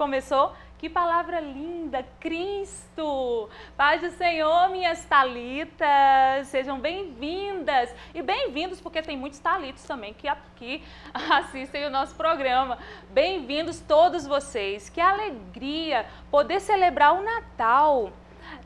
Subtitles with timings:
[0.00, 0.54] começou?
[0.78, 3.50] Que palavra linda, Cristo!
[3.76, 10.26] Paz do Senhor, minhas talitas, sejam bem-vindas e bem-vindos porque tem muitos talitos também que
[10.26, 12.78] aqui assistem o nosso programa.
[13.10, 14.88] Bem-vindos todos vocês.
[14.88, 18.10] Que alegria poder celebrar o Natal.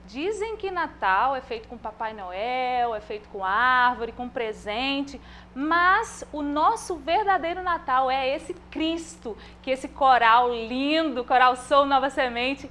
[0.06, 5.18] Dizem que Natal é feito com Papai Noel, é feito com árvore, com presente,
[5.54, 12.10] mas o nosso verdadeiro Natal é esse Cristo, que esse coral lindo, Coral Sou Nova
[12.10, 12.70] Semente,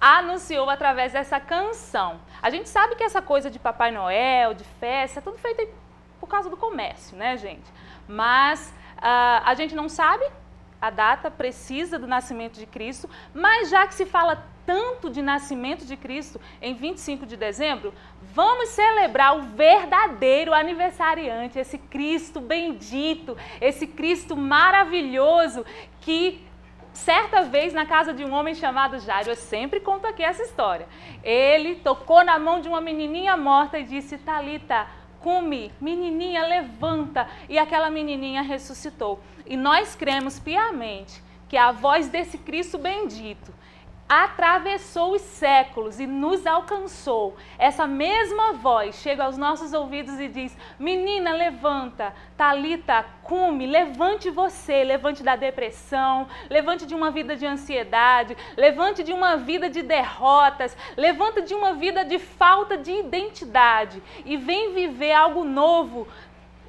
[0.00, 2.20] anunciou através dessa canção.
[2.42, 5.72] A gente sabe que essa coisa de Papai Noel, de festa, é tudo feito
[6.18, 7.72] por causa do comércio, né, gente?
[8.08, 10.24] Mas uh, a gente não sabe
[10.82, 15.86] a data precisa do nascimento de Cristo, mas já que se fala tanto de nascimento
[15.86, 23.86] de Cristo em 25 de dezembro, vamos celebrar o verdadeiro aniversariante, esse Cristo bendito, esse
[23.86, 25.64] Cristo maravilhoso
[26.00, 26.44] que
[26.92, 30.88] certa vez na casa de um homem chamado Jairo, eu sempre conto aqui essa história.
[31.22, 34.86] Ele tocou na mão de uma menininha morta e disse: "Talita,
[35.22, 37.28] come, menininha, levanta".
[37.48, 39.20] E aquela menininha ressuscitou.
[39.46, 43.52] E nós cremos piamente que a voz desse Cristo bendito
[44.12, 47.34] atravessou os séculos e nos alcançou.
[47.58, 54.84] Essa mesma voz chega aos nossos ouvidos e diz: Menina, levanta, Talita, cume, levante você,
[54.84, 60.76] levante da depressão, levante de uma vida de ansiedade, levante de uma vida de derrotas,
[60.94, 66.06] levanta de uma vida de falta de identidade e vem viver algo novo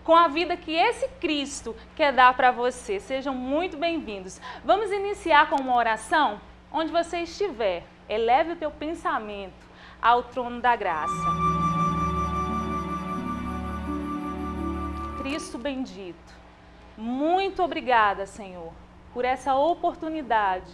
[0.02, 3.02] com a vida que esse Cristo quer dar para você.
[3.02, 4.40] Sejam muito bem-vindos.
[4.64, 6.40] Vamos iniciar com uma oração?
[6.76, 9.54] Onde você estiver, eleve o teu pensamento
[10.02, 11.14] ao trono da graça.
[15.22, 16.34] Cristo bendito,
[16.98, 18.74] muito obrigada, Senhor,
[19.14, 20.72] por essa oportunidade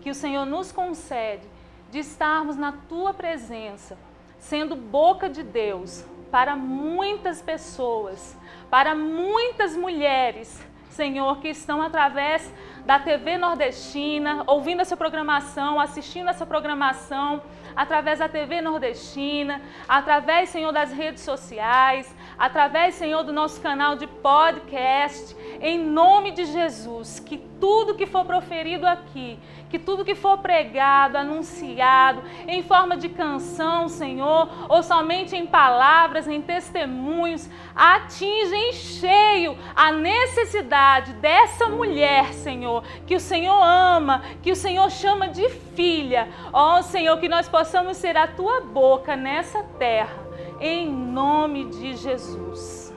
[0.00, 1.46] que o Senhor nos concede
[1.90, 3.98] de estarmos na tua presença,
[4.38, 8.38] sendo boca de Deus para muitas pessoas,
[8.70, 12.50] para muitas mulheres, Senhor, que estão através
[12.84, 17.42] da TV nordestina, ouvindo essa programação, assistindo essa programação,
[17.76, 24.08] através da TV nordestina, através, Senhor, das redes sociais, através, Senhor, do nosso canal de
[24.08, 29.38] podcast, em nome de Jesus, que tudo que for proferido aqui,
[29.70, 36.26] que tudo que for pregado, anunciado, em forma de canção, Senhor, ou somente em palavras,
[36.26, 44.50] em testemunhos, atinja em cheio a necessidade dessa mulher, Senhor, que o Senhor ama, que
[44.50, 46.28] o Senhor chama de filha.
[46.52, 50.31] Ó oh, Senhor, que nós possamos ser a tua boca nessa terra,
[50.62, 52.94] em nome de Jesus.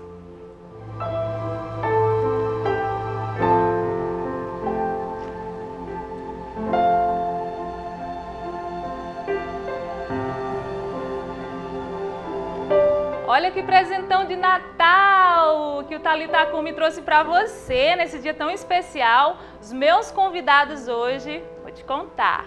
[13.28, 18.52] Olha que presentão de Natal que o Talita me trouxe para você nesse dia tão
[18.52, 19.38] especial.
[19.60, 22.46] Os meus convidados hoje, vou te contar.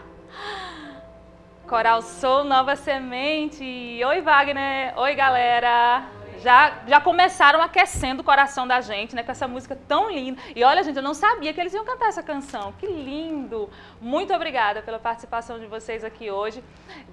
[1.68, 3.62] Coral Sou Nova Semente.
[4.02, 4.94] Oi, Wagner.
[4.96, 6.02] Oi, galera
[6.38, 10.40] já, já começaram aquecendo o coração da gente, né, com essa música tão linda.
[10.54, 12.72] E olha, gente, eu não sabia que eles iam cantar essa canção.
[12.78, 13.68] Que lindo!
[14.00, 16.62] Muito obrigada pela participação de vocês aqui hoje.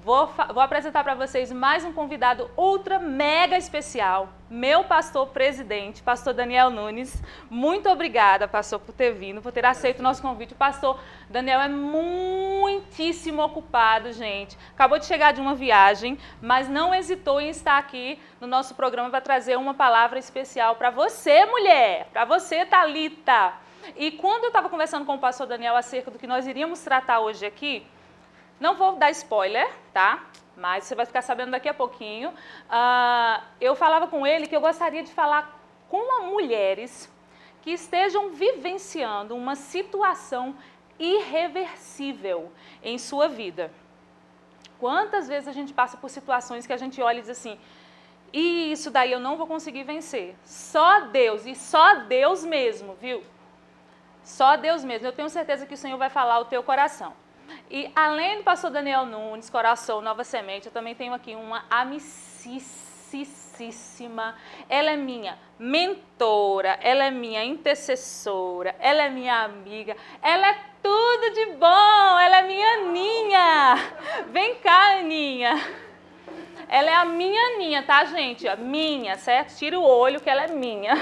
[0.04, 6.36] Vou, vou apresentar para vocês mais um convidado ultra mega especial, meu pastor presidente, pastor
[6.36, 7.24] Daniel Nunes.
[7.50, 10.54] Muito obrigada, pastor, por ter vindo, por ter aceito o nosso convite.
[10.54, 14.56] O pastor Daniel é muitíssimo ocupado, gente.
[14.72, 19.10] Acabou de chegar de uma viagem, mas não hesitou em estar aqui no nosso programa
[19.10, 23.65] para trazer uma palavra especial para você, mulher, para você, Talita.
[23.96, 27.20] E quando eu estava conversando com o pastor Daniel acerca do que nós iríamos tratar
[27.20, 27.86] hoje aqui,
[28.60, 30.24] não vou dar spoiler, tá?
[30.56, 32.30] Mas você vai ficar sabendo daqui a pouquinho.
[32.30, 35.60] Uh, eu falava com ele que eu gostaria de falar
[35.90, 37.12] com mulheres
[37.62, 40.56] que estejam vivenciando uma situação
[40.98, 43.72] irreversível em sua vida.
[44.80, 47.58] Quantas vezes a gente passa por situações que a gente olha e diz assim:
[48.32, 50.36] e isso daí eu não vou conseguir vencer.
[50.44, 53.24] Só Deus, e só Deus mesmo, viu?
[54.26, 55.08] Só Deus mesmo.
[55.08, 57.14] Eu tenho certeza que o Senhor vai falar o teu coração.
[57.70, 63.06] E além do pastor Daniel Nunes, Coração Nova Semente, eu também tenho aqui uma amicíssima.
[64.68, 71.34] Ela é minha mentora, ela é minha intercessora, ela é minha amiga, ela é tudo
[71.34, 73.76] de bom, ela é minha Aninha.
[74.32, 75.85] Vem cá, Aninha.
[76.68, 78.48] Ela é a minha Aninha, tá, gente?
[78.48, 79.56] A minha, certo?
[79.56, 80.94] Tira o olho que ela é minha.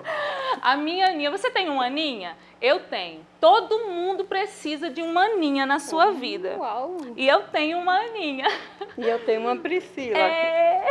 [0.60, 1.30] a minha Aninha.
[1.30, 2.36] Você tem uma Aninha?
[2.60, 3.26] Eu tenho.
[3.40, 6.56] Todo mundo precisa de uma Aninha na sua vida.
[6.58, 6.96] Uau!
[7.16, 8.48] E eu tenho uma Aninha.
[8.96, 10.18] E eu tenho uma Priscila.
[10.18, 10.84] É.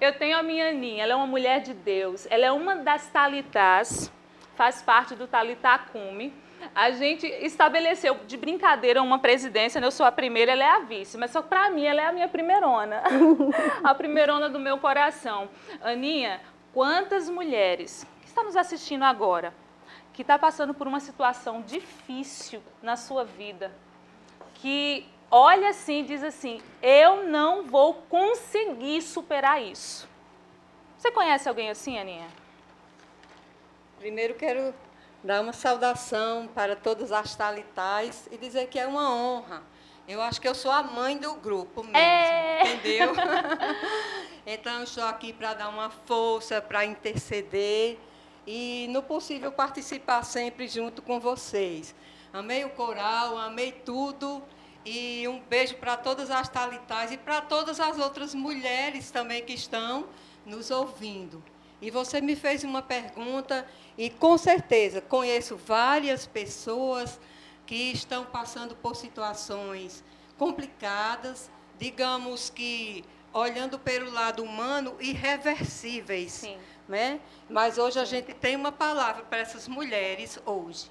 [0.00, 1.02] Eu tenho a minha Aninha.
[1.02, 2.26] Ela é uma mulher de Deus.
[2.30, 4.12] Ela é uma das talitas,
[4.54, 6.32] faz parte do Talitacume.
[6.74, 9.86] A gente estabeleceu de brincadeira uma presidência, né?
[9.86, 12.12] eu sou a primeira, ela é a vice, mas só para mim ela é a
[12.12, 13.02] minha primeirona,
[13.82, 15.48] a primeirona do meu coração.
[15.82, 16.40] Aninha,
[16.72, 19.54] quantas mulheres que estão nos assistindo agora,
[20.12, 23.72] que está passando por uma situação difícil na sua vida,
[24.54, 30.08] que olha assim e diz assim: eu não vou conseguir superar isso.
[30.96, 32.26] Você conhece alguém assim, Aninha?
[33.98, 34.74] Primeiro quero
[35.22, 39.62] dar uma saudação para todas as talitais e dizer que é uma honra.
[40.06, 42.62] Eu acho que eu sou a mãe do grupo mesmo, É.
[42.62, 43.12] entendeu?
[44.46, 47.98] então, estou aqui para dar uma força, para interceder
[48.46, 51.94] e, no possível, participar sempre junto com vocês.
[52.32, 54.42] Amei o coral, amei tudo.
[54.86, 59.52] E um beijo para todas as talitais e para todas as outras mulheres também que
[59.52, 60.06] estão
[60.46, 61.44] nos ouvindo.
[61.80, 63.66] E você me fez uma pergunta
[63.96, 67.20] e com certeza conheço várias pessoas
[67.66, 70.02] que estão passando por situações
[70.36, 76.58] complicadas, digamos que olhando pelo lado humano, irreversíveis, Sim.
[76.88, 77.20] né?
[77.48, 80.90] Mas hoje a gente tem uma palavra para essas mulheres hoje.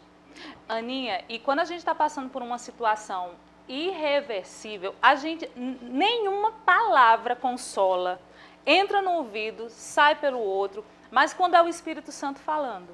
[0.70, 3.32] Aninha, e quando a gente está passando por uma situação
[3.68, 8.22] irreversível, a gente nenhuma palavra consola.
[8.70, 12.90] Entra no ouvido, sai pelo outro, mas quando é o Espírito Santo falando.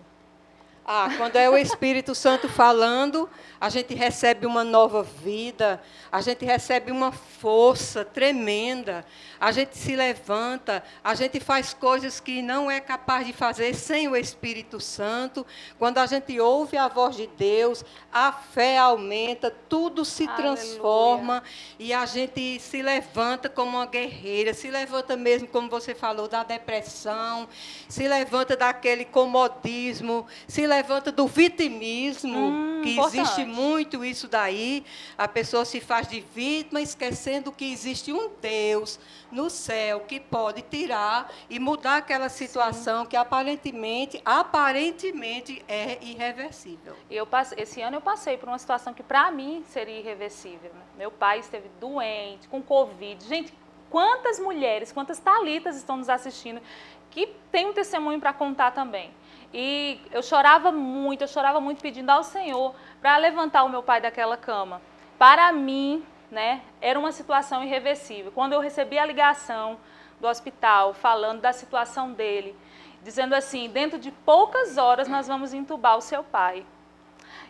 [0.86, 5.82] Ah, quando é o Espírito Santo falando, a gente recebe uma nova vida,
[6.12, 9.06] a gente recebe uma força tremenda,
[9.40, 14.10] a gente se levanta, a gente faz coisas que não é capaz de fazer sem
[14.10, 15.46] o Espírito Santo.
[15.80, 20.56] Quando a gente ouve a voz de Deus, a fé aumenta, tudo se Aleluia.
[20.56, 21.44] transforma
[21.80, 26.44] e a gente se levanta como uma guerreira, se levanta mesmo, como você falou, da
[26.44, 27.48] depressão,
[27.88, 33.20] se levanta daquele comodismo, se levanta do vitimismo, Hum, que importante.
[33.22, 34.84] existe muito isso daí.
[35.18, 39.00] A pessoa se faz de vítima, esquecendo que existe um Deus
[39.32, 46.96] no céu que pode tirar e mudar aquela situação que aparentemente, aparentemente é irreversível.
[47.10, 50.72] Eu passe- esse ano eu passei por uma situação que para mim seria irreversível.
[50.74, 50.82] né?
[50.98, 53.24] Meu pai esteve doente, com Covid.
[53.26, 53.54] Gente,
[53.90, 56.62] quantas mulheres, quantas talitas estão nos assistindo
[57.10, 59.12] que tem um testemunho para contar também.
[59.54, 64.02] E eu chorava muito, eu chorava muito pedindo ao Senhor para levantar o meu pai
[64.02, 64.82] daquela cama.
[65.20, 68.32] Para mim, né, era uma situação irreversível.
[68.32, 69.78] Quando eu recebi a ligação
[70.20, 72.56] do hospital falando da situação dele,
[73.04, 76.66] dizendo assim: dentro de poucas horas nós vamos entubar o seu pai.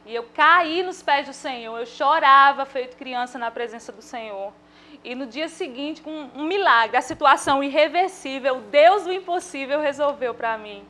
[0.06, 4.52] E eu caí nos pés do Senhor, eu chorava feito criança na presença do Senhor.
[5.04, 10.58] E no dia seguinte, com um milagre, a situação irreversível, Deus do impossível resolveu para
[10.58, 10.86] mim.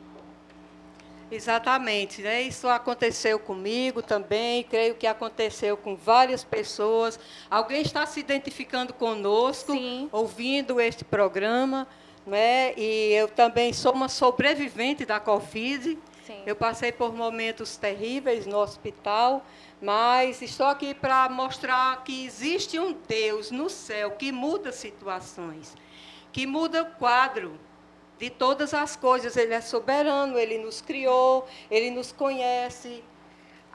[1.30, 2.42] Exatamente, né?
[2.42, 7.18] Isso aconteceu comigo também, creio que aconteceu com várias pessoas.
[7.50, 10.08] Alguém está se identificando conosco, Sim.
[10.12, 11.88] ouvindo este programa,
[12.26, 12.74] né?
[12.76, 15.98] E eu também sou uma sobrevivente da Covid.
[16.26, 16.42] Sim.
[16.46, 19.44] Eu passei por momentos terríveis no hospital,
[19.80, 25.76] mas estou aqui para mostrar que existe um Deus no céu que muda situações,
[26.32, 27.58] que muda o quadro
[28.18, 29.36] de todas as coisas.
[29.36, 33.02] Ele é soberano, ele nos criou, ele nos conhece.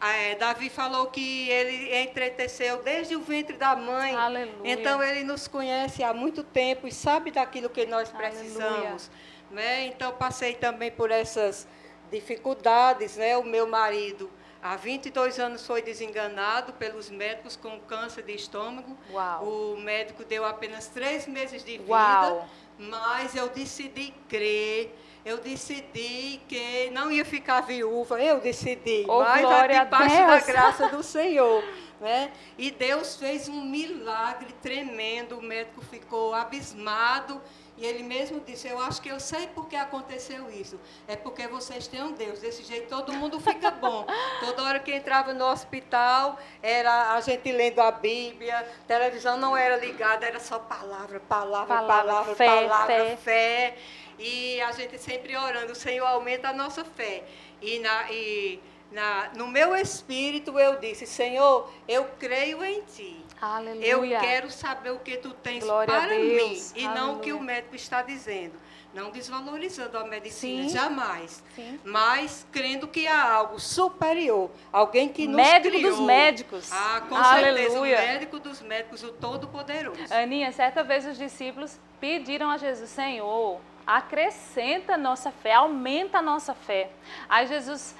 [0.01, 4.15] É, Davi falou que ele entreteceu desde o ventre da mãe.
[4.15, 4.72] Aleluia.
[4.72, 9.12] Então ele nos conhece há muito tempo e sabe daquilo que nós precisamos.
[9.51, 9.88] Né?
[9.88, 11.67] Então passei também por essas
[12.10, 13.17] dificuldades.
[13.17, 13.36] Né?
[13.36, 14.31] O meu marido,
[14.63, 18.98] há 22 anos, foi desenganado pelos médicos com câncer de estômago.
[19.12, 19.43] Uau.
[19.43, 22.48] O médico deu apenas três meses de vida, Uau.
[22.79, 24.95] Mas eu decidi crer.
[25.25, 31.03] Eu decidi que não ia ficar viúva, eu decidi, Oh, mas debaixo da graça do
[31.03, 31.62] Senhor.
[32.00, 32.31] Né?
[32.57, 37.41] E Deus fez um milagre tremendo, o médico ficou abismado
[37.79, 40.77] e ele mesmo disse, eu acho que eu sei por que aconteceu isso.
[41.07, 44.05] É porque vocês têm um Deus, desse jeito todo mundo fica bom.
[44.41, 49.77] Toda hora que entrava no hospital, era a gente lendo a Bíblia, televisão não era
[49.77, 53.15] ligada, era só palavra, palavra, Palavra, palavra, fé, palavra, fé.
[53.15, 53.77] fé.
[54.19, 57.24] E a gente sempre orando, o Senhor aumenta a nossa fé.
[57.62, 58.59] E, na, e
[58.91, 63.25] na, no meu espírito eu disse, Senhor, eu creio em Ti.
[63.41, 63.86] Aleluia.
[63.86, 67.36] Eu quero saber o que tu tens Glória para mim e não o que o
[67.38, 67.55] Aleluia.
[67.55, 68.53] médico está dizendo.
[68.93, 70.69] Não desvalorizando a medicina, Sim.
[70.75, 71.43] jamais.
[71.55, 71.79] Sim.
[71.84, 75.91] Mas crendo que há algo superior, alguém que nos Médico criou.
[75.91, 76.72] dos médicos.
[76.72, 77.98] Ah, com certeza, o Aleluia.
[78.00, 80.12] médico dos médicos, o Todo-Poderoso.
[80.12, 86.22] Aninha, certa vez os discípulos pediram a Jesus, Senhor, acrescenta a nossa fé, aumenta a
[86.22, 86.89] nossa fé.
[87.29, 87.96] Aí Jesus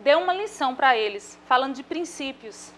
[0.00, 2.72] deu uma lição para eles, falando de princípios.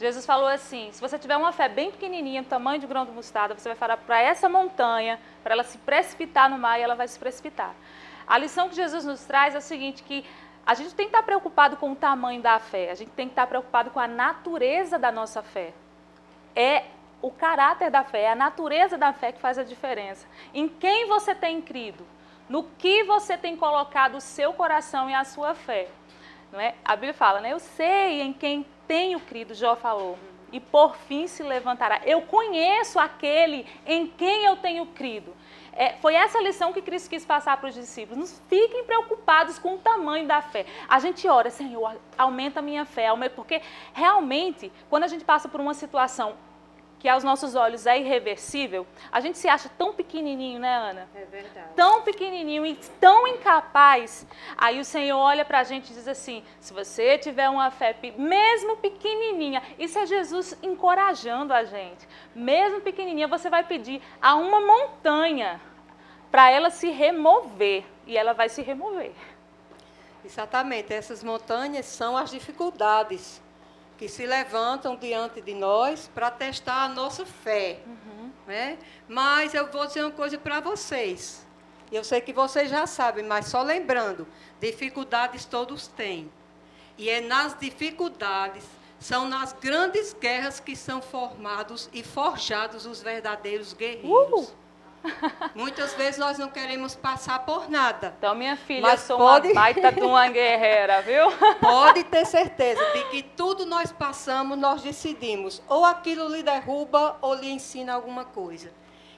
[0.00, 3.12] Jesus falou assim: se você tiver uma fé bem pequenininha, do tamanho de grão de
[3.12, 6.94] mostarda, você vai falar para essa montanha, para ela se precipitar no mar e ela
[6.94, 7.74] vai se precipitar.
[8.26, 10.24] A lição que Jesus nos traz é o seguinte: que
[10.66, 13.32] a gente tem que estar preocupado com o tamanho da fé, a gente tem que
[13.32, 15.72] estar preocupado com a natureza da nossa fé
[16.54, 16.84] é
[17.22, 20.26] o caráter da fé, é a natureza da fé que faz a diferença.
[20.54, 22.06] Em quem você tem crido,
[22.48, 25.88] no que você tem colocado o seu coração e a sua fé.
[26.52, 26.74] Não é?
[26.84, 27.52] A Bíblia fala, né?
[27.52, 30.18] Eu sei em quem tenho crido, Jó falou,
[30.52, 32.00] e por fim se levantará.
[32.04, 35.34] Eu conheço aquele em quem eu tenho crido.
[35.72, 38.18] É, foi essa lição que Cristo quis passar para os discípulos.
[38.18, 40.66] Não fiquem preocupados com o tamanho da fé.
[40.88, 43.62] A gente ora, Senhor, aumenta a minha fé, porque
[43.94, 46.36] realmente, quando a gente passa por uma situação
[47.00, 51.08] que aos nossos olhos é irreversível, a gente se acha tão pequenininho, né, Ana?
[51.14, 51.68] É verdade.
[51.74, 54.26] tão pequenininho e tão incapaz.
[54.56, 57.96] Aí o Senhor olha para a gente e diz assim: se você tiver uma fé,
[58.18, 62.06] mesmo pequenininha, isso é Jesus encorajando a gente.
[62.34, 65.58] Mesmo pequenininha, você vai pedir a uma montanha
[66.30, 69.12] para ela se remover e ela vai se remover.
[70.22, 73.40] Exatamente, essas montanhas são as dificuldades
[74.00, 77.80] que se levantam diante de nós para testar a nossa fé.
[78.46, 78.78] Né?
[79.06, 81.46] Mas eu vou dizer uma coisa para vocês.
[81.92, 84.26] Eu sei que vocês já sabem, mas só lembrando,
[84.58, 86.32] dificuldades todos têm.
[86.96, 88.64] E é nas dificuldades,
[88.98, 94.48] são nas grandes guerras que são formados e forjados os verdadeiros guerreiros.
[94.48, 94.52] Uh!
[95.54, 98.14] Muitas vezes nós não queremos passar por nada.
[98.18, 101.30] Então, minha filha, Mas eu sou pode- uma baita de uma guerreira, viu?
[101.60, 105.62] Pode ter certeza de que tudo nós passamos, nós decidimos.
[105.68, 108.70] Ou aquilo lhe derruba ou lhe ensina alguma coisa.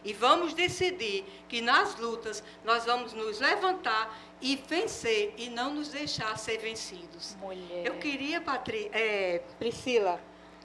[0.04, 5.88] E vamos decidir que nas lutas nós vamos nos levantar e vencer e não nos
[5.90, 7.36] deixar ser vencidos.
[7.40, 7.86] Mulher.
[7.86, 10.18] Eu queria, Patri, é, Priscila,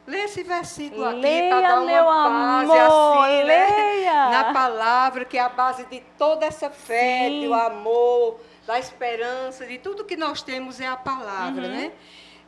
[0.07, 3.43] ler esse versículo aqui para dar uma base amor, assim, né?
[3.67, 4.29] leia.
[4.31, 7.45] Na palavra, que é a base de toda essa fé, Sim.
[7.47, 11.69] do amor, da esperança, de tudo que nós temos é a palavra, Uhum.
[11.69, 11.91] né?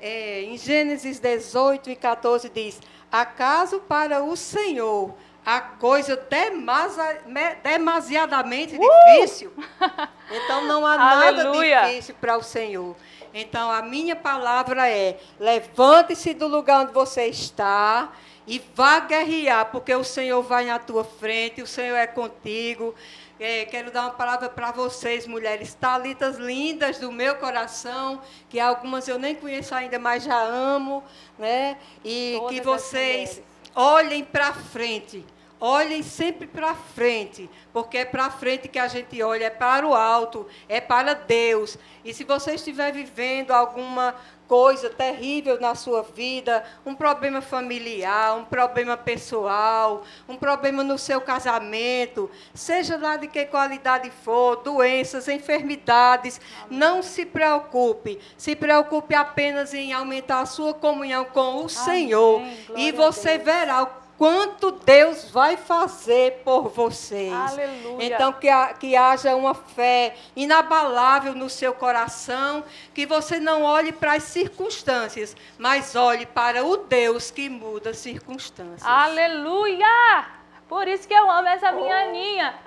[0.01, 5.13] É, em Gênesis 18 e 14 diz: Acaso para o Senhor
[5.45, 9.51] a coisa demasa- me- demasiadamente difícil?
[10.31, 11.81] Então não há nada Aleluia.
[11.87, 12.95] difícil para o Senhor.
[13.33, 18.11] Então a minha palavra é: levante-se do lugar onde você está
[18.47, 22.95] e vá guerrear, porque o Senhor vai na tua frente, o Senhor é contigo.
[23.39, 29.07] É, quero dar uma palavra para vocês, mulheres, talitas lindas do meu coração, que algumas
[29.07, 31.01] eu nem conheço ainda, mas já amo,
[31.37, 31.77] né?
[32.03, 33.41] E Todas que vocês
[33.73, 35.25] olhem para frente.
[35.61, 39.93] Olhem sempre para frente, porque é para frente que a gente olha, é para o
[39.93, 41.77] alto, é para Deus.
[42.03, 44.15] E se você estiver vivendo alguma
[44.47, 51.21] coisa terrível na sua vida, um problema familiar, um problema pessoal, um problema no seu
[51.21, 58.17] casamento, seja lá de que qualidade for, doenças, enfermidades, não se preocupe.
[58.37, 62.39] Se preocupe apenas em aumentar a sua comunhão com o Senhor.
[62.39, 67.33] glória E você verá o quanto Deus vai fazer por vocês.
[67.33, 68.05] Aleluia.
[68.05, 73.93] Então, que, ha- que haja uma fé inabalável no seu coração, que você não olhe
[73.93, 78.83] para as circunstâncias, mas olhe para o Deus que muda circunstâncias.
[78.85, 80.27] Aleluia!
[80.67, 82.09] Por isso que eu amo essa minha Oh.
[82.09, 82.59] Aninha.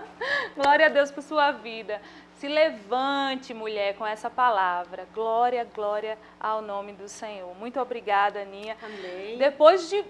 [0.56, 2.00] Glória a Deus por sua vida.
[2.38, 5.06] Se levante, mulher, com essa palavra.
[5.14, 7.54] Glória, glória ao nome do Senhor.
[7.56, 8.76] Muito obrigada, Aninha.
[8.82, 9.38] Amém.
[9.38, 10.04] Depois de,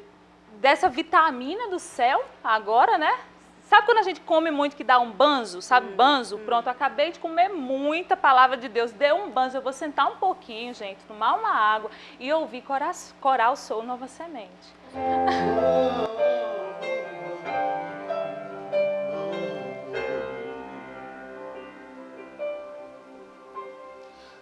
[0.60, 3.18] dessa vitamina do céu, agora, né?
[3.64, 5.62] Sabe quando a gente come muito que dá um banzo?
[5.62, 6.38] Sabe, banzo?
[6.38, 8.92] Pronto, acabei de comer muita palavra de Deus.
[8.92, 9.56] Deu um banzo.
[9.56, 14.06] Eu vou sentar um pouquinho, gente, tomar uma água e ouvir Coral, coral Sou Nova
[14.06, 14.48] Semente.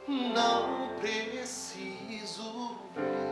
[0.09, 3.32] Não preciso ver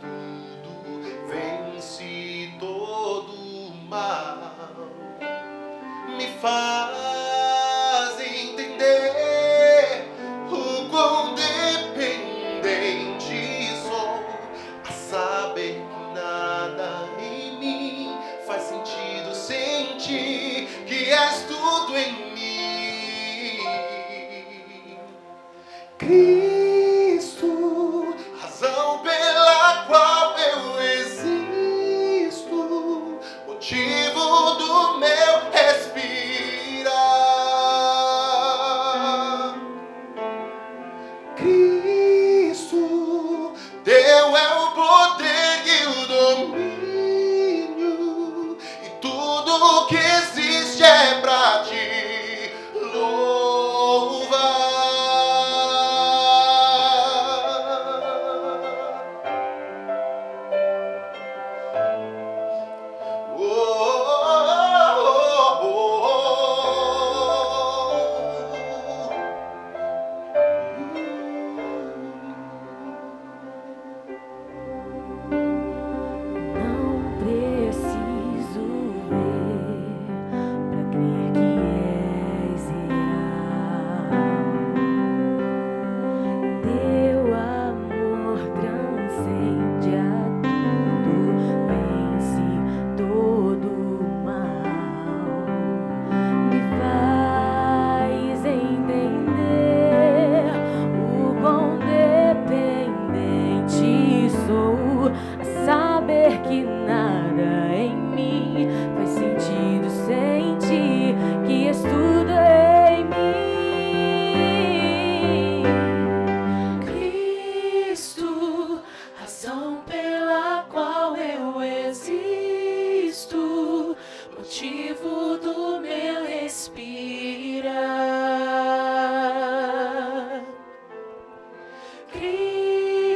[0.00, 4.54] tudo, vence todo mal.
[6.16, 6.93] Me faz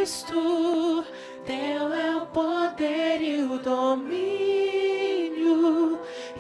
[0.09, 1.05] Cristo,
[1.45, 4.09] teu é o poder e o domínio,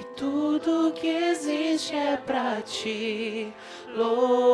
[0.00, 3.52] e tudo que existe é para ti.
[3.94, 4.48] Louvado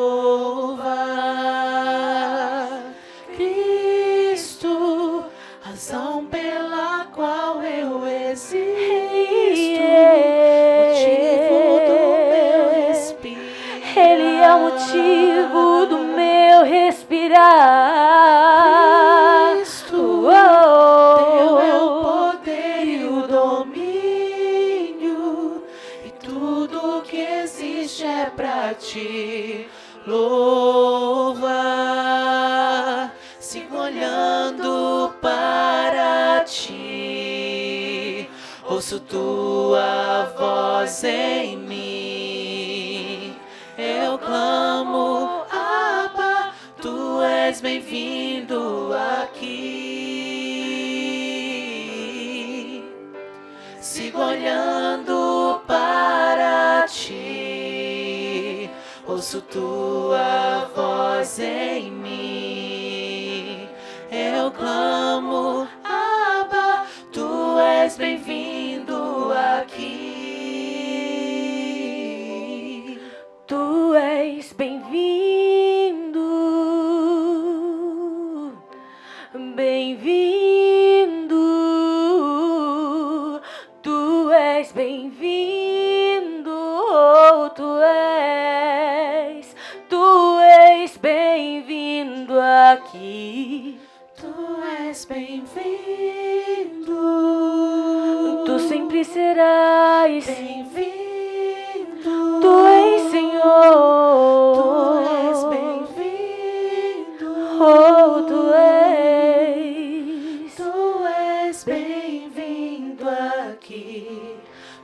[112.34, 114.36] bem-vindo aqui,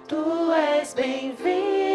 [0.06, 1.89] tu és bem-vindo.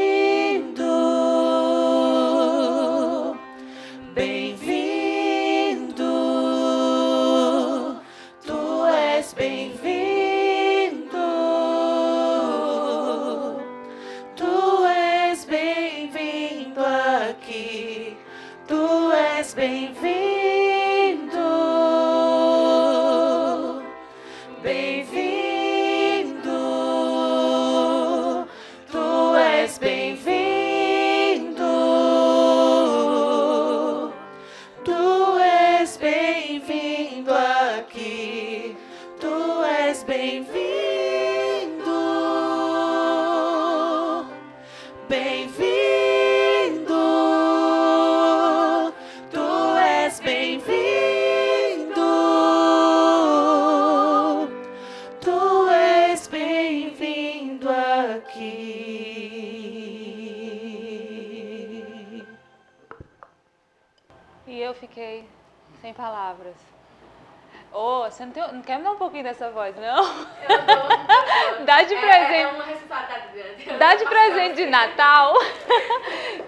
[69.16, 70.04] Pouquinho dessa voz, não?
[70.50, 72.42] Eu dou, Dá de é, presente.
[72.42, 73.80] É uma responsabilidade.
[73.80, 75.34] Dá de presente de Natal.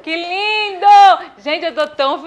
[0.04, 0.88] Que lindo!
[1.38, 2.27] Gente, eu tô tão feliz.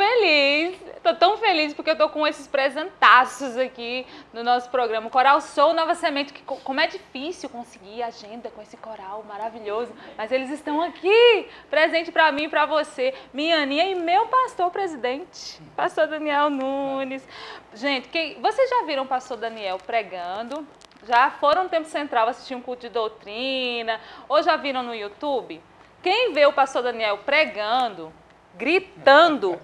[1.50, 5.10] Feliz porque eu tô com esses presentaços aqui no nosso programa.
[5.10, 9.92] Coral Sou Nova Semente, que co- como é difícil conseguir agenda com esse coral maravilhoso,
[10.16, 14.70] mas eles estão aqui, presente pra mim e pra você, minha Aninha e meu pastor
[14.70, 17.26] presidente, pastor Daniel Nunes.
[17.74, 20.64] Gente, quem, vocês já viram o pastor Daniel pregando?
[21.04, 24.00] Já foram no Tempo Central assistir um culto de doutrina?
[24.28, 25.60] Ou já viram no YouTube?
[26.00, 28.12] Quem vê o pastor Daniel pregando,
[28.54, 29.60] gritando,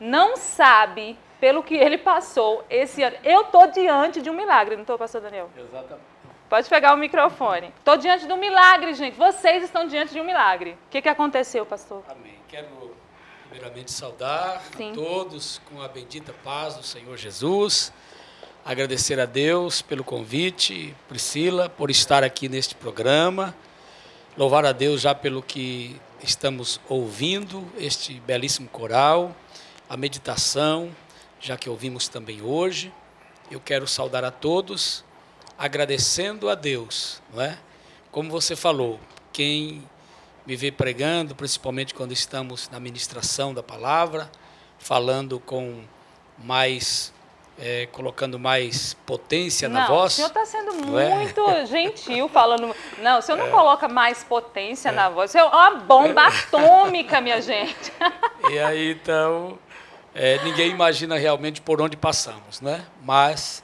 [0.00, 3.16] não sabe pelo que ele passou esse ano.
[3.22, 5.48] Eu tô diante de um milagre, não tô, pastor Daniel?
[5.56, 6.02] Exatamente.
[6.48, 7.72] Pode pegar o microfone.
[7.84, 9.16] Tô diante de um milagre, gente.
[9.16, 10.72] Vocês estão diante de um milagre.
[10.72, 12.02] O que, que aconteceu, pastor?
[12.08, 12.34] Amém.
[12.48, 12.66] Quero
[13.48, 14.90] primeiramente saudar Sim.
[14.90, 17.92] a todos com a bendita paz do Senhor Jesus.
[18.64, 23.54] Agradecer a Deus pelo convite, Priscila, por estar aqui neste programa.
[24.36, 29.32] Louvar a Deus já pelo que estamos ouvindo, este belíssimo coral,
[29.88, 30.90] a meditação,
[31.40, 32.92] já que ouvimos também hoje.
[33.50, 35.04] Eu quero saudar a todos,
[35.58, 37.58] agradecendo a Deus, não é?
[38.10, 38.98] Como você falou,
[39.32, 39.82] quem
[40.46, 44.30] me vê pregando, principalmente quando estamos na ministração da palavra,
[44.78, 45.82] falando com
[46.38, 47.12] mais,
[47.58, 50.12] eh, colocando mais potência na não, voz.
[50.12, 51.16] o senhor está sendo não é?
[51.16, 52.74] muito gentil falando.
[52.98, 55.30] Não, o senhor não coloca mais potência na voz.
[55.30, 57.92] Isso é uma bomba atômica, minha gente.
[58.50, 59.58] E aí, então,
[60.16, 62.86] eh, ninguém imagina realmente por onde passamos, né?
[63.02, 63.62] Mas,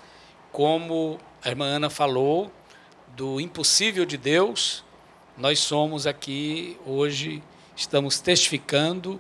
[0.52, 2.52] como a irmã Ana falou,
[3.16, 4.84] do impossível de Deus,
[5.36, 7.42] nós somos aqui hoje,
[7.74, 9.18] estamos testificando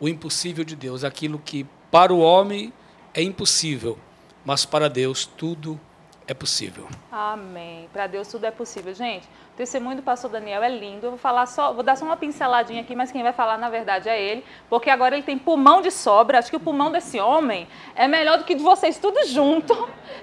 [0.00, 2.72] o impossível de Deus, aquilo que para o homem
[3.12, 3.98] é impossível,
[4.44, 5.78] mas para Deus tudo
[6.26, 6.88] é possível.
[7.10, 7.88] Amém.
[7.92, 8.94] Para Deus tudo é possível.
[8.94, 9.28] Gente,
[9.62, 11.06] testemunho do pastor Daniel é lindo.
[11.06, 13.70] Eu vou falar só, vou dar só uma pinceladinha aqui, mas quem vai falar na
[13.70, 16.38] verdade é ele, porque agora ele tem pulmão de sobra.
[16.38, 19.72] Acho que o pulmão desse homem é melhor do que de vocês tudo junto.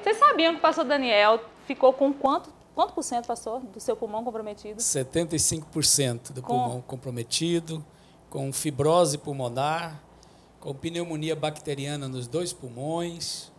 [0.04, 3.96] Vocês sabiam que o pastor Daniel ficou com quanto, quanto por cento, pastor, do seu
[3.96, 4.82] pulmão comprometido?
[4.82, 7.84] 75% do Com- pulmão comprometido,
[8.30, 10.02] com fibrose pulmonar,
[10.60, 13.52] com pneumonia bacteriana nos dois pulmões,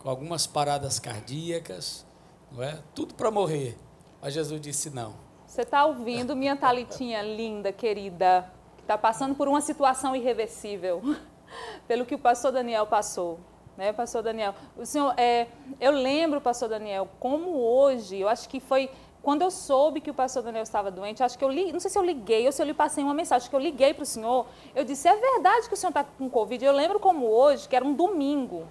[0.00, 2.06] com algumas paradas cardíacas,
[2.52, 2.78] não é?
[2.94, 3.76] Tudo para morrer.
[4.20, 5.14] Mas Jesus disse não.
[5.46, 11.02] Você está ouvindo, minha Talitinha linda, querida, que está passando por uma situação irreversível,
[11.86, 13.38] pelo que o pastor Daniel passou.
[13.76, 14.54] Né, pastor Daniel?
[14.76, 15.48] O senhor, é,
[15.78, 18.90] eu lembro, pastor Daniel, como hoje, eu acho que foi
[19.26, 21.90] quando eu soube que o pastor Daniel estava doente, acho que eu li, não sei
[21.90, 24.06] se eu liguei ou se eu lhe passei uma mensagem, que eu liguei para o
[24.06, 26.64] senhor, eu disse, é verdade que o senhor está com Covid?
[26.64, 28.68] Eu lembro como hoje, que era um domingo,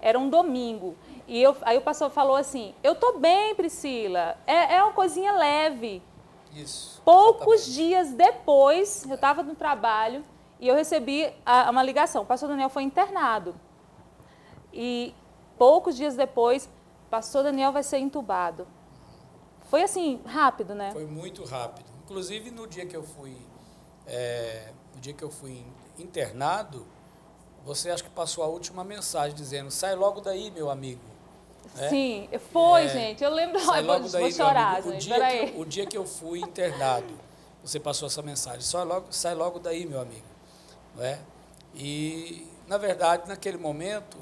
[0.00, 0.94] era um domingo.
[1.28, 5.30] E eu, aí o pastor falou assim, eu estou bem, Priscila, é, é uma coisinha
[5.32, 6.02] leve.
[6.54, 7.02] Isso.
[7.04, 10.24] Poucos dias depois, eu estava no trabalho
[10.58, 12.22] e eu recebi a- uma ligação.
[12.22, 13.54] O pastor Daniel foi internado.
[14.72, 15.14] E
[15.58, 16.64] poucos dias depois,
[17.06, 18.66] o pastor Daniel vai ser entubado.
[19.64, 20.92] Foi assim, rápido, né?
[20.92, 21.86] Foi muito rápido.
[22.04, 23.36] Inclusive no dia que eu fui,
[24.06, 25.62] é, no dia que eu fui
[25.98, 26.86] internado,
[27.66, 31.02] você acho que passou a última mensagem dizendo: sai logo daí, meu amigo.
[31.74, 31.88] Né?
[31.88, 33.22] Sim, foi, É, gente.
[33.24, 33.58] Eu lembro.
[33.60, 34.88] Sai Ai, vou, logo daí, vou chorar, amigo.
[34.88, 35.02] O gente.
[35.04, 35.50] dia, Peraí.
[35.52, 37.14] que o dia que eu fui internado,
[37.62, 38.60] você passou essa mensagem.
[38.62, 40.26] Sai logo, sai logo daí, meu amigo.
[40.96, 41.18] Não é?
[41.74, 44.16] E, na verdade, naquele momento,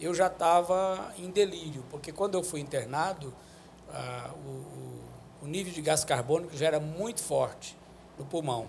[0.00, 3.34] eu já estava em delírio, porque quando eu fui internado,
[3.92, 4.98] ah, o, o-
[5.42, 7.76] o nível de gás carbônico já era muito forte
[8.18, 8.66] no pulmão.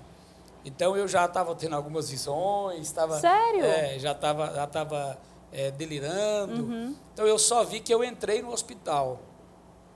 [0.64, 3.20] Então, eu já estava tendo algumas visões, estava...
[3.20, 3.64] Sério?
[3.66, 5.18] É, já estava já tava,
[5.52, 6.64] é, delirando.
[6.64, 6.96] Uhum.
[7.14, 9.20] Então eu só vi que eu entrei no hospital,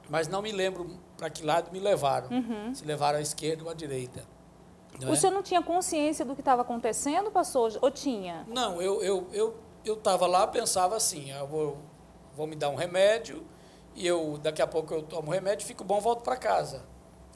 [0.10, 2.30] mas não me lembro para que lado me levaram.
[2.74, 4.26] Se levaram à esquerda ou à direita.
[5.00, 5.12] não Uhum.
[5.12, 5.16] O é?
[5.18, 7.78] senhor não tinha consciência do que estava acontecendo, pastor?
[7.82, 8.46] Ou tinha?
[8.48, 11.78] Não, eu eu eu eu estava lá pensava assim, eu vou
[12.36, 13.44] vou me dar um remédio
[13.96, 16.84] e eu daqui a pouco eu tomo o remédio, fico bom, volto para casa.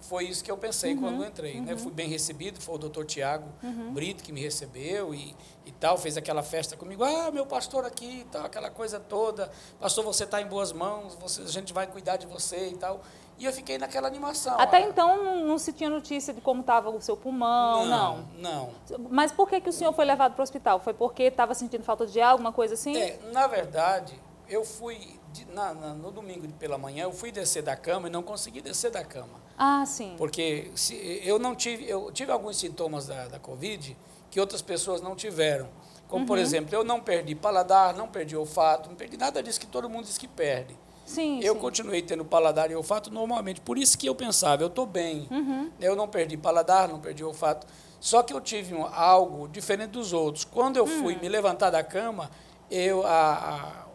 [0.02, 1.60] Foi isso que eu pensei Uhum, quando eu entrei.
[1.60, 1.76] Né?
[1.76, 3.48] Fui bem recebido, foi o doutor Tiago
[3.92, 7.04] Brito que me recebeu e, e tal, fez aquela festa comigo.
[7.04, 9.52] Ah, meu pastor aqui e tal, aquela coisa toda.
[9.80, 13.02] Pastor, você está em boas mãos, você, a gente vai cuidar de você e tal.
[13.40, 14.60] E eu fiquei naquela animação.
[14.60, 18.26] Até Ah, então não, não se tinha notícia de como estava o seu pulmão, não.
[18.40, 19.08] Não, não.
[19.12, 20.80] Mas por que, que o senhor foi levado para o hospital?
[20.80, 22.98] Foi porque estava sentindo falta de ar, alguma coisa assim?
[22.98, 27.62] É, na verdade, eu fui, de- na- na- no domingo pela manhã, eu fui descer
[27.64, 29.40] da cama e não consegui descer da cama.
[29.58, 30.16] Ah, sim.
[30.18, 33.98] Porque se, eu não tive, eu tive alguns sintomas da, da Covid
[34.30, 35.68] que outras pessoas não tiveram.
[36.08, 39.68] Como, por exemplo, eu não perdi paladar, não perdi olfato, não perdi nada disso que
[39.68, 40.78] todo mundo diz que perde.
[41.06, 41.60] Sim, Eu sim.
[41.62, 43.60] continuei tendo paladar e olfato normalmente.
[43.62, 45.28] Por isso que eu pensava, eu estou bem.
[45.32, 45.72] Uhum.
[45.80, 47.66] Eu não perdi paladar, não perdi olfato.
[48.00, 50.44] Só que eu tive um- algo diferente dos outros.
[50.46, 51.20] Quando eu fui Hum.
[51.22, 52.30] me levantar da cama,
[52.70, 53.06] eu.
[53.08, 53.87] A, a-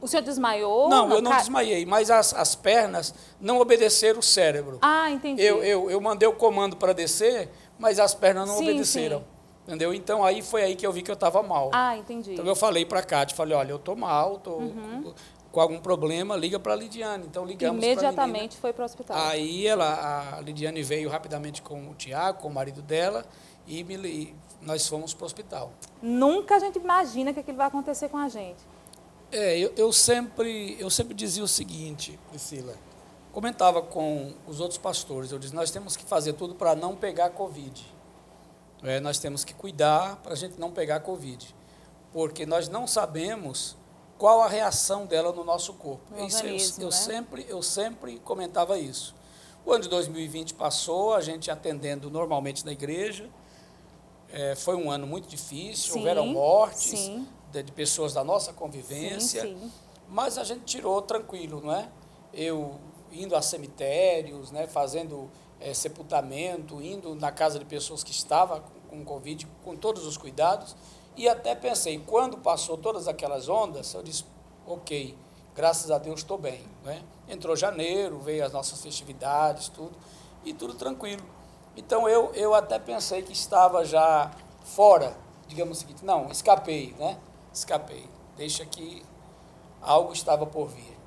[0.00, 0.88] O senhor desmaiou?
[0.88, 4.78] não, eu não Ca- desmaiei, mas as, as pernas não obedeceram o cérebro.
[4.80, 5.42] Ah, entendi.
[5.42, 9.18] Eu, eu, eu mandei o comando para descer, mas as pernas não Sim, obedeceram.
[9.18, 9.24] sim.
[9.68, 9.92] Entendeu?
[9.94, 11.70] Então aí foi aí que eu vi que eu estava mal.
[11.72, 12.32] Ah, entendi.
[12.32, 15.14] Então eu falei para a Cátia, falei, olha, eu estou mal, estou com,
[15.52, 17.26] com algum problema, liga para a Lidiane.
[17.26, 17.92] Então ligamos menina.
[18.00, 19.16] Imediatamente foi para o hospital.
[19.16, 23.24] Aí ela, a Lidiane veio rapidamente com o Tiago, com o marido dela,
[23.66, 25.70] e, me, e nós fomos para o hospital.
[26.02, 28.58] Nunca a gente imagina que aquilo vai acontecer com a gente.
[29.32, 32.74] É, eu, eu sempre, eu sempre dizia o seguinte, Priscila,
[33.32, 37.30] comentava com os outros pastores, eu disse, nós temos que fazer tudo para não pegar
[37.30, 37.86] Covid.
[38.82, 41.54] É, nós temos que cuidar para a gente não pegar Covid,
[42.12, 43.76] porque nós não sabemos
[44.18, 46.02] qual a reação dela no nosso corpo.
[46.10, 46.96] No Isso eu, eu né?
[46.96, 49.14] sempre, eu sempre comentava isso.
[49.64, 53.28] O ano de 2020 passou, a gente atendendo normalmente na igreja,
[54.32, 57.28] é, foi um ano muito difícil, Sim, houveram mortes sim.
[57.52, 59.72] De, de pessoas da nossa convivência, Sim, sim.
[60.08, 61.88] mas a gente tirou tranquilo, não é?
[62.32, 62.78] Eu
[63.12, 65.28] indo a cemitérios, né, fazendo
[65.60, 70.16] eh, sepultamento, indo na casa de pessoas que estavam com, com Covid, com todos os
[70.16, 70.76] cuidados,
[71.16, 74.24] e até pensei, quando passou todas aquelas ondas, eu disse,
[74.66, 75.16] ok,
[75.54, 76.64] graças a Deus estou bem.
[76.84, 77.02] Né?
[77.28, 79.92] Entrou janeiro, veio as nossas festividades, tudo,
[80.44, 81.22] e tudo tranquilo.
[81.76, 84.30] Então eu, eu até pensei que estava já
[84.64, 87.18] fora, digamos o seguinte, não, escapei, né?
[87.52, 88.08] Escapei.
[88.36, 89.02] Deixa que
[89.82, 91.00] algo estava por vir.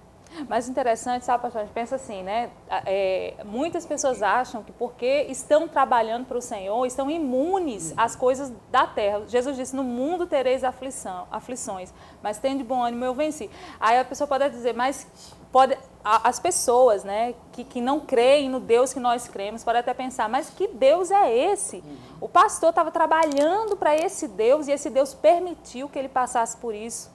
[0.49, 1.61] Mas interessante, sabe, pastor?
[1.61, 2.49] A gente pensa assim, né?
[2.85, 8.51] É, muitas pessoas acham que porque estão trabalhando para o Senhor, estão imunes às coisas
[8.71, 9.23] da terra.
[9.27, 13.49] Jesus disse: No mundo tereis aflição, aflições, mas tem de bom ânimo, eu venci.
[13.79, 15.07] Aí a pessoa pode dizer, mas
[15.51, 19.79] pode, a- as pessoas né, que, que não creem no Deus que nós cremos, podem
[19.79, 21.83] até pensar, mas que Deus é esse?
[22.19, 26.73] O pastor estava trabalhando para esse Deus e esse Deus permitiu que ele passasse por
[26.75, 27.09] isso.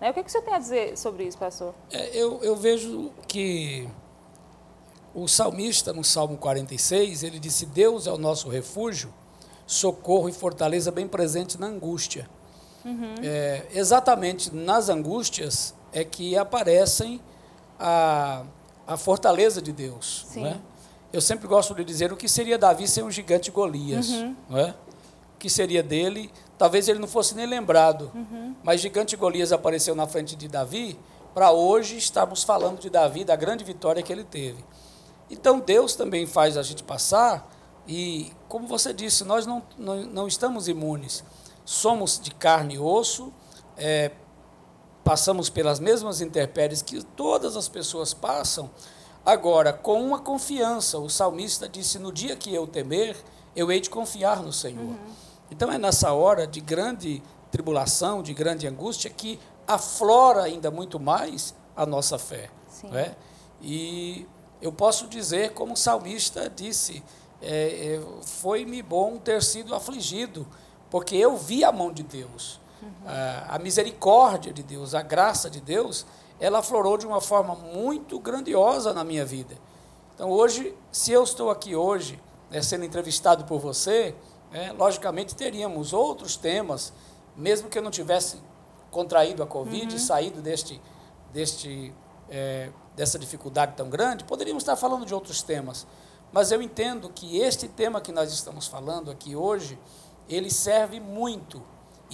[0.00, 0.10] Né?
[0.10, 1.74] O que, que o senhor tem a dizer sobre isso, pastor?
[1.90, 3.88] É, eu, eu vejo que
[5.14, 9.12] o salmista, no Salmo 46, ele disse: Deus é o nosso refúgio,
[9.66, 12.28] socorro e fortaleza bem presente na angústia.
[13.22, 17.18] É, exatamente nas angústias é que aparecem
[17.78, 18.44] a,
[18.86, 20.26] a fortaleza de Deus.
[20.28, 20.42] Sim.
[20.42, 20.60] Não é?
[21.12, 24.10] Eu sempre gosto de dizer o que seria Davi sem o gigante Golias.
[24.48, 24.70] Não é?
[24.70, 26.30] O que seria dele?
[26.58, 28.10] Talvez ele não fosse nem lembrado.
[28.62, 30.98] Mas gigante Golias apareceu na frente de Davi
[31.34, 34.64] para hoje estarmos falando de Davi, da grande vitória que ele teve.
[35.30, 37.50] Então Deus também faz a gente passar,
[37.86, 41.24] e como você disse, nós não, não, não estamos imunes.
[41.64, 43.32] Somos de carne e osso,
[43.76, 44.12] é,
[45.04, 48.70] passamos pelas mesmas intempéries que todas as pessoas passam,
[49.24, 50.98] agora com uma confiança.
[50.98, 53.16] O salmista disse: No dia que eu temer,
[53.54, 54.96] eu hei de confiar no Senhor.
[55.50, 59.38] Então é nessa hora de grande tribulação, de grande angústia, que
[59.68, 62.50] aflora ainda muito mais a nossa fé.
[62.92, 63.14] É?
[63.62, 64.26] E
[64.60, 67.02] eu posso dizer, como o salmista disse,
[67.40, 70.46] é, é, foi-me bom ter sido afligido,
[70.90, 72.60] porque eu vi a mão de Deus.
[73.06, 76.06] A, a misericórdia de Deus, a graça de Deus,
[76.40, 79.56] ela aflorou de uma forma muito grandiosa na minha vida.
[80.14, 82.20] Então, hoje, se eu estou aqui hoje,
[82.50, 84.14] né, sendo entrevistado por você,
[84.50, 86.92] né, logicamente teríamos outros temas,
[87.36, 88.38] mesmo que eu não tivesse
[88.90, 90.80] contraído a Covid e saído deste,
[91.32, 91.92] deste,
[92.30, 95.84] eh, dessa dificuldade tão grande, poderíamos estar falando de outros temas.
[96.32, 99.78] Mas eu entendo que este tema que nós estamos falando aqui hoje,
[100.28, 101.62] ele serve muito.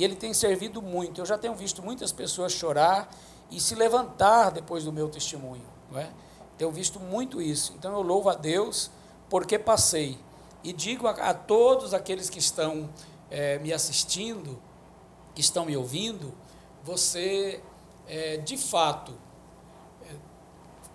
[0.00, 1.20] E ele tem servido muito.
[1.20, 3.14] Eu já tenho visto muitas pessoas chorar
[3.50, 5.66] e se levantar depois do meu testemunho.
[5.90, 6.10] Não é?
[6.56, 7.74] Tenho visto muito isso.
[7.78, 8.90] Então eu louvo a Deus
[9.28, 10.18] porque passei.
[10.64, 12.88] E digo a, a todos aqueles que estão
[13.30, 14.58] eh, me assistindo,
[15.34, 16.32] que estão me ouvindo,
[16.82, 17.62] você,
[18.08, 19.12] eh, de fato,
[20.08, 20.14] eh,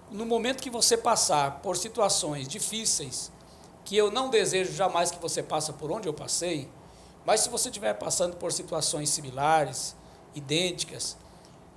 [0.10, 3.32] no momento que você passar por situações difíceis,
[3.84, 6.68] que eu não desejo jamais que você passe por onde eu passei,
[7.26, 9.96] mas se você estiver passando por situações similares,
[10.36, 11.18] idênticas,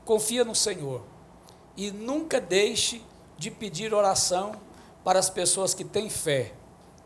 [0.04, 1.02] confia no Senhor
[1.76, 3.02] e nunca deixe
[3.36, 4.52] de pedir oração
[5.04, 6.52] para as pessoas que têm fé,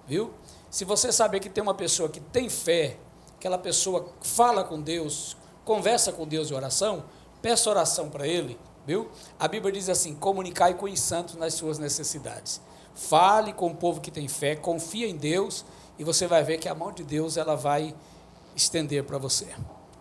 [0.06, 0.32] viu?
[0.70, 2.96] Se você saber que tem uma pessoa que tem fé,
[3.36, 7.04] aquela pessoa fala com Deus, conversa com Deus em oração,
[7.42, 9.10] peça oração para ele, viu?
[9.38, 12.60] A Bíblia diz assim: comunicai com os santos nas suas necessidades.
[12.94, 15.64] Fale com o povo que tem fé, confia em Deus
[15.98, 17.94] e você vai ver que a mão de Deus ela vai
[18.54, 19.48] estender para você.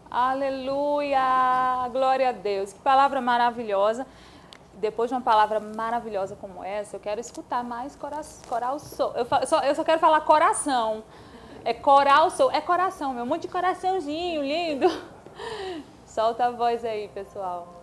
[0.10, 1.88] Aleluia!
[1.92, 2.74] Glória a Deus.
[2.74, 4.06] Que palavra maravilhosa.
[4.74, 9.14] Depois de uma palavra maravilhosa como essa, eu quero escutar mais cora coral sou.
[9.14, 11.04] Eu, só, eu só quero falar coração.
[11.64, 12.52] É coral sou.
[12.52, 13.24] É coração, meu.
[13.24, 14.88] Um monte de coraçãozinho lindo.
[16.06, 17.82] Solta a voz aí, pessoal.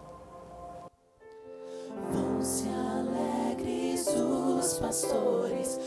[2.13, 5.79] Vão-se alegres os pastores,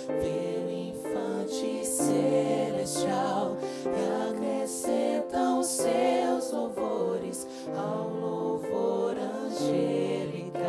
[1.52, 10.62] infante celestial e acrescentam seus louvores ao louvor angelical.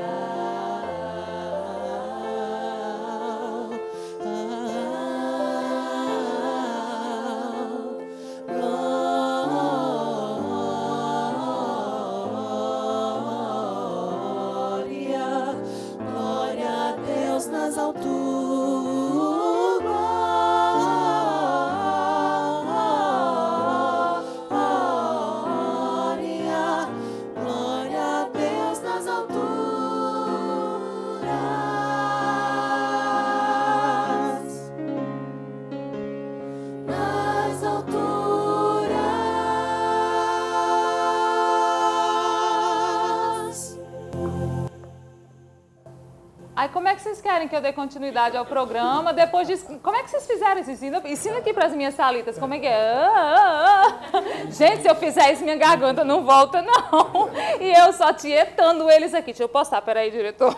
[46.62, 49.12] Aí como é que vocês querem que eu dê continuidade ao programa?
[49.12, 50.70] Depois disso, como é que vocês fizeram isso?
[50.70, 52.92] Ensina, ensina aqui para as minhas salitas como é que é.
[52.92, 54.20] Ah, ah, ah.
[54.48, 57.28] Gente, se eu fizer isso, minha garganta não volta, não.
[57.60, 59.32] E eu só tietando eles aqui.
[59.32, 60.56] Deixa eu postar, peraí, diretor.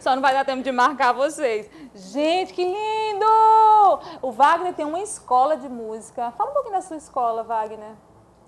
[0.00, 1.68] Só não vai dar tempo de marcar vocês.
[1.94, 4.00] Gente, que lindo!
[4.22, 6.32] O Wagner tem uma escola de música.
[6.38, 7.92] Fala um pouquinho da sua escola, Wagner.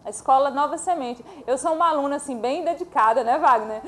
[0.06, 1.24] A escola Nova Semente.
[1.48, 3.82] Eu sou uma aluna, assim, bem dedicada, né, Wagner?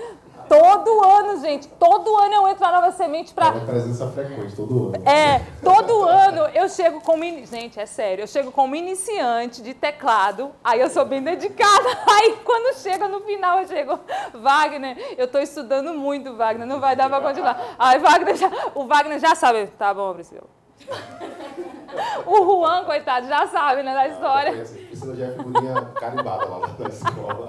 [0.48, 4.56] Todo ano, gente, todo ano eu entro na Nova Semente para É uma presença frequente
[4.56, 5.08] todo ano.
[5.08, 7.22] é, todo ano eu chego como.
[7.22, 11.88] ini- Gente, é sério, eu chego como iniciante de teclado, aí eu sou bem dedicada.
[12.10, 14.00] Aí quando chega no final, eu chego,
[14.34, 17.74] Wagner, eu estou estudando muito, Wagner, não vai dar para continuar.
[17.78, 20.44] Aí Wagner já, o Wagner já sabe, tá bom, Priscila.
[22.26, 24.52] O Juan, coitado, já sabe, né, da história.
[24.52, 27.48] Priscila já é figurinha carimbada lá na escola.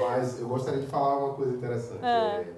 [0.00, 2.04] Mas eu gostaria de falar uma coisa interessante.
[2.04, 2.54] É.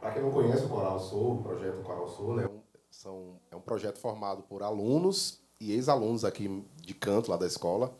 [0.00, 2.48] Para quem não conhece o Coral Sul, o projeto Coral Sul, né,
[2.90, 7.92] são, é um projeto formado por alunos e ex-alunos aqui de canto lá da escola.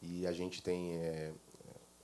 [0.00, 1.32] E a gente tem é,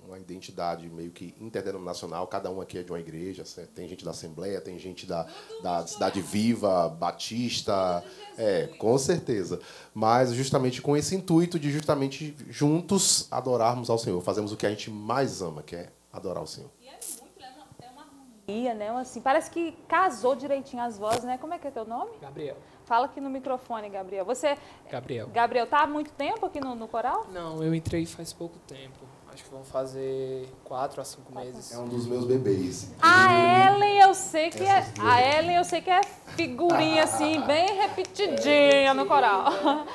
[0.07, 3.71] uma identidade meio que interdenominacional, cada um aqui é de uma igreja, certo?
[3.71, 5.27] tem gente da Assembleia, tem gente da,
[5.63, 8.03] da Cidade Viva, Batista,
[8.39, 9.61] é, com certeza.
[9.93, 14.71] Mas justamente com esse intuito de justamente juntos adorarmos ao Senhor, fazemos o que a
[14.71, 16.71] gente mais ama, que é adorar o Senhor.
[16.81, 18.91] E é muito, é uma, é uma harmonia, né?
[18.91, 21.37] Assim, parece que casou direitinho as vozes, né?
[21.39, 22.13] Como é que é teu nome?
[22.21, 22.57] Gabriel.
[22.85, 24.25] Fala aqui no microfone, Gabriel.
[24.25, 24.57] Você,
[24.89, 25.29] Gabriel.
[25.29, 27.27] Gabriel, tá há muito tempo aqui no, no coral?
[27.33, 29.16] Não, eu entrei faz pouco tempo.
[29.37, 31.71] Acho que vão fazer quatro a cinco meses.
[31.71, 32.91] É um dos meus bebês.
[33.03, 34.83] A Ellen, eu sei que é.
[34.99, 39.45] A Ellen, eu sei que é figurinha assim, bem repetidinha no coral.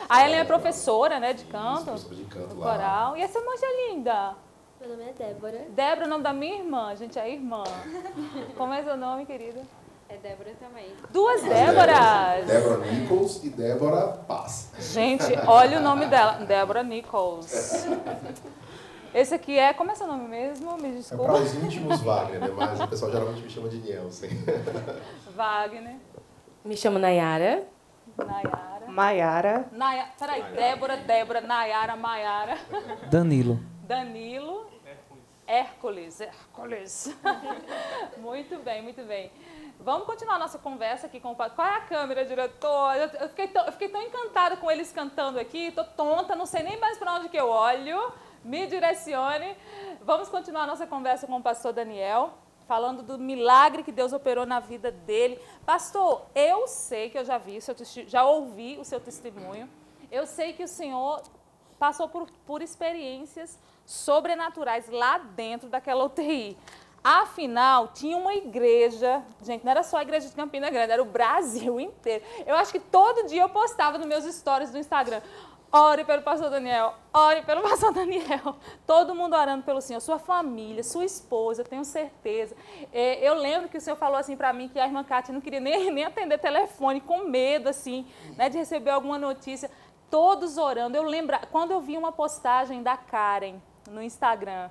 [0.08, 1.86] A Ellen é professora, né, de canto.
[1.86, 2.72] Professora de canto No lá.
[2.74, 3.18] coral.
[3.18, 4.36] E essa moça linda?
[4.80, 5.66] Meu nome é Débora.
[5.70, 6.90] Débora, o nome da minha irmã.
[6.90, 7.64] A gente é irmã.
[8.56, 9.64] Como é seu nome, querida?
[10.08, 10.94] É Débora também.
[11.10, 12.46] Duas As Déboras.
[12.46, 14.70] Débora Nichols e Débora Paz.
[14.78, 16.34] Gente, olha o nome dela.
[16.46, 17.88] Débora Nichols.
[19.14, 19.74] Esse aqui é.
[19.74, 20.72] Como é seu nome mesmo?
[20.78, 21.34] Me É para desculpa.
[21.34, 22.48] os íntimos Wagner, né?
[22.56, 24.30] Mas o pessoal geralmente me chama de Nielsen.
[25.36, 25.96] Wagner.
[26.64, 27.64] Me chamo Nayara.
[28.18, 28.88] Nayara.
[28.88, 29.66] Maiara.
[29.72, 30.06] Naya...
[30.20, 32.58] Peraí, Débora, Débora, Nayara, Maiara.
[33.10, 33.60] Danilo.
[33.84, 34.70] Danilo.
[35.48, 36.22] Hércules.
[36.22, 37.16] Hércules.
[38.18, 39.32] muito bem, muito bem.
[39.80, 41.36] Vamos continuar nossa conversa aqui com o.
[41.36, 42.96] Qual é a câmera, diretor?
[42.96, 45.72] Eu, eu fiquei tão, eu fiquei tão encantada com eles cantando aqui.
[45.72, 48.14] Tô tonta, não sei nem mais para onde que eu olho.
[48.44, 49.56] Me direcione.
[50.02, 52.34] Vamos continuar nossa conversa com o pastor Daniel,
[52.68, 55.40] falando do milagre que Deus operou na vida dele.
[55.66, 57.60] Pastor, eu sei que eu já vi,
[58.08, 59.70] já ouvi o seu testemunho.
[60.12, 61.22] Eu sei que o senhor
[61.78, 66.58] passou por, por experiências sobrenaturais lá dentro daquela UTI.
[67.04, 71.06] Afinal, tinha uma igreja, gente, não era só a igreja de Campina Grande, era o
[71.06, 72.24] Brasil inteiro.
[72.46, 75.22] Eu acho que todo dia eu postava nos meus stories do Instagram.
[75.74, 78.58] Ore pelo pastor Daniel, ore pelo pastor Daniel.
[78.86, 82.54] Todo mundo orando pelo Senhor, sua família, sua esposa, tenho certeza.
[82.92, 85.40] É, eu lembro que o Senhor falou assim para mim que a irmã Kátia não
[85.40, 88.06] queria nem, nem atender telefone, com medo, assim,
[88.36, 89.72] né, de receber alguma notícia.
[90.10, 90.98] Todos orando.
[90.98, 94.70] Eu lembro, quando eu vi uma postagem da Karen no Instagram,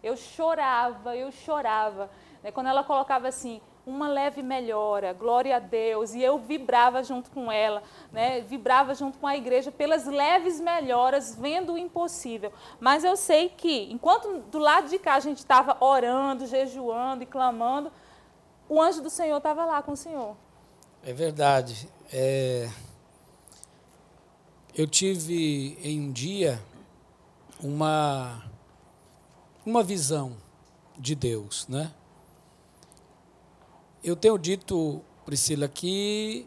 [0.00, 2.08] eu chorava, eu chorava.
[2.40, 6.12] né, Quando ela colocava assim, uma leve melhora, glória a Deus.
[6.12, 8.40] E eu vibrava junto com ela, né?
[8.40, 12.52] vibrava junto com a igreja pelas leves melhoras, vendo o impossível.
[12.80, 17.26] Mas eu sei que, enquanto do lado de cá a gente estava orando, jejuando e
[17.26, 17.92] clamando,
[18.68, 20.36] o anjo do Senhor estava lá com o Senhor.
[21.04, 21.88] É verdade.
[22.12, 22.68] É...
[24.74, 26.60] Eu tive em um dia
[27.62, 28.42] uma,
[29.64, 30.36] uma visão
[30.98, 31.92] de Deus, né?
[34.06, 36.46] Eu tenho dito, Priscila, que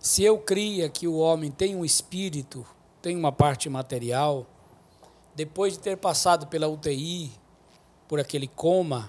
[0.00, 2.66] se eu cria que o homem tem um espírito,
[3.00, 4.44] tem uma parte material,
[5.32, 7.30] depois de ter passado pela UTI,
[8.08, 9.08] por aquele coma,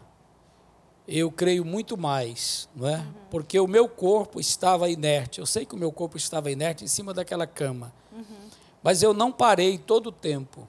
[1.08, 2.98] eu creio muito mais, não é?
[2.98, 3.14] Uhum.
[3.32, 5.40] Porque o meu corpo estava inerte.
[5.40, 7.92] Eu sei que o meu corpo estava inerte em cima daquela cama.
[8.12, 8.50] Uhum.
[8.84, 10.68] Mas eu não parei todo o tempo.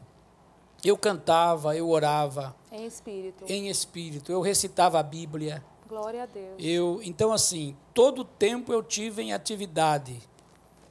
[0.82, 2.56] Eu cantava, eu orava.
[2.72, 3.44] Em espírito.
[3.46, 4.32] Em espírito.
[4.32, 5.62] Eu recitava a Bíblia.
[5.92, 6.54] Glória a Deus.
[6.58, 10.22] Eu, então, assim, todo tempo eu tive em atividade.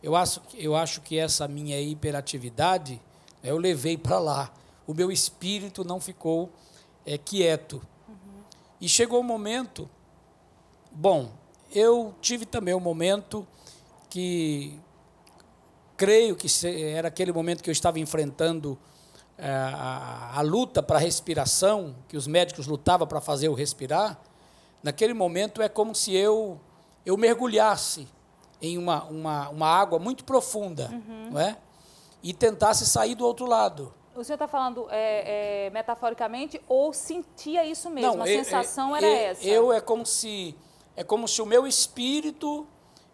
[0.03, 3.01] Eu acho, eu acho que essa minha hiperatividade
[3.43, 4.53] eu levei para lá.
[4.85, 6.51] O meu espírito não ficou
[7.03, 7.81] é, quieto.
[8.07, 8.43] Uhum.
[8.79, 9.89] E chegou o um momento.
[10.91, 11.31] Bom,
[11.73, 13.47] eu tive também um momento
[14.07, 14.79] que
[15.97, 18.77] creio que era aquele momento que eu estava enfrentando
[19.35, 24.21] é, a, a, luta para a respiração, que os médicos lutavam para fazer eu respirar.
[24.84, 26.59] Naquele momento é como se eu,
[27.05, 28.07] eu mergulhasse
[28.61, 31.29] em uma, uma, uma água muito profunda, uhum.
[31.32, 31.57] não é?
[32.23, 33.93] E tentasse sair do outro lado.
[34.15, 38.17] O senhor está falando é, é, metaforicamente ou sentia isso mesmo?
[38.17, 39.43] Não, a eu, sensação era essa?
[39.43, 40.55] Eu é como se
[40.95, 42.67] é como se o meu espírito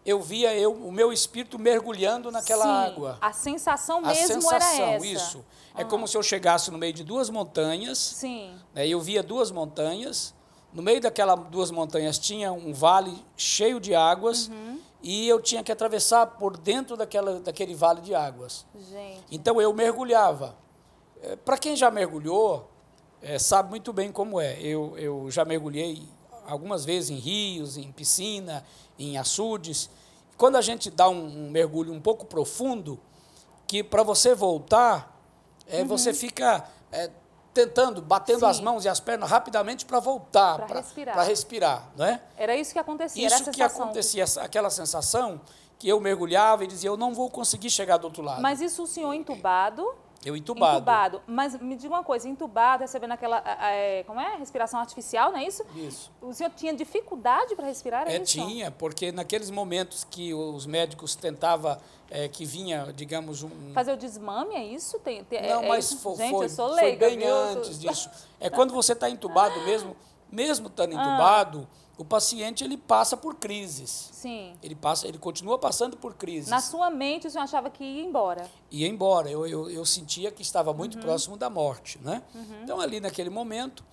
[0.03, 3.17] eu via eu, o meu espírito mergulhando naquela Sim, água.
[3.21, 5.05] A sensação mesmo a sensação, era essa.
[5.05, 5.45] isso.
[5.75, 7.97] É como se eu chegasse no meio de duas montanhas.
[7.97, 8.55] Sim.
[8.73, 10.33] Né, eu via duas montanhas.
[10.73, 14.47] No meio daquelas duas montanhas tinha um vale cheio de águas.
[14.47, 14.79] Uhum.
[15.01, 18.65] E eu tinha que atravessar por dentro daquela, daquele vale de águas.
[18.75, 19.23] Gente.
[19.31, 20.55] Então eu mergulhava.
[21.21, 22.69] É, Para quem já mergulhou,
[23.21, 24.59] é, sabe muito bem como é.
[24.59, 26.03] Eu, eu já mergulhei
[26.45, 28.65] algumas vezes em rios, em piscina,
[28.97, 29.89] em açudes.
[30.37, 32.99] Quando a gente dá um, um mergulho um pouco profundo,
[33.65, 35.19] que para você voltar,
[35.67, 35.87] é, uhum.
[35.87, 37.09] você fica é,
[37.57, 38.45] tentando, batendo Sim.
[38.45, 41.25] as mãos e as pernas rapidamente para voltar, para respirar.
[41.25, 42.21] respirar não é?
[42.37, 45.41] Era isso que acontecia, Isso que acontecia, aquela sensação
[45.79, 48.41] que eu mergulhava e dizia, eu não vou conseguir chegar do outro lado.
[48.41, 49.83] Mas isso o senhor entubado?
[50.25, 50.77] Eu entubado.
[50.77, 51.21] Entubado.
[51.27, 53.41] Mas me diga uma coisa, entubado, recebendo aquela,
[53.71, 54.35] é, como é?
[54.37, 55.63] Respiração artificial, não é isso?
[55.75, 56.11] Isso.
[56.21, 58.33] O senhor tinha dificuldade para respirar, é, é isso?
[58.33, 61.77] Tinha, porque naqueles momentos que os médicos tentavam,
[62.09, 63.73] é, que vinha, digamos, um...
[63.73, 64.99] Fazer o desmame, é isso?
[64.99, 67.35] Tem, tem, não, é, mas foi, Gente, foi, leiga, foi bem viu?
[67.35, 68.09] antes disso.
[68.39, 69.95] É quando você está entubado mesmo,
[70.31, 71.01] mesmo estando ah.
[71.01, 71.67] entubado...
[71.71, 74.09] Ah o paciente ele passa por crises.
[74.13, 74.53] Sim.
[74.61, 76.49] Ele passa, ele continua passando por crises.
[76.49, 78.49] Na sua mente, o senhor achava que ia embora?
[78.69, 79.29] Ia embora.
[79.29, 81.01] Eu, eu, eu sentia que estava muito uhum.
[81.01, 82.21] próximo da morte, né?
[82.35, 82.63] Uhum.
[82.63, 83.83] Então ali naquele momento,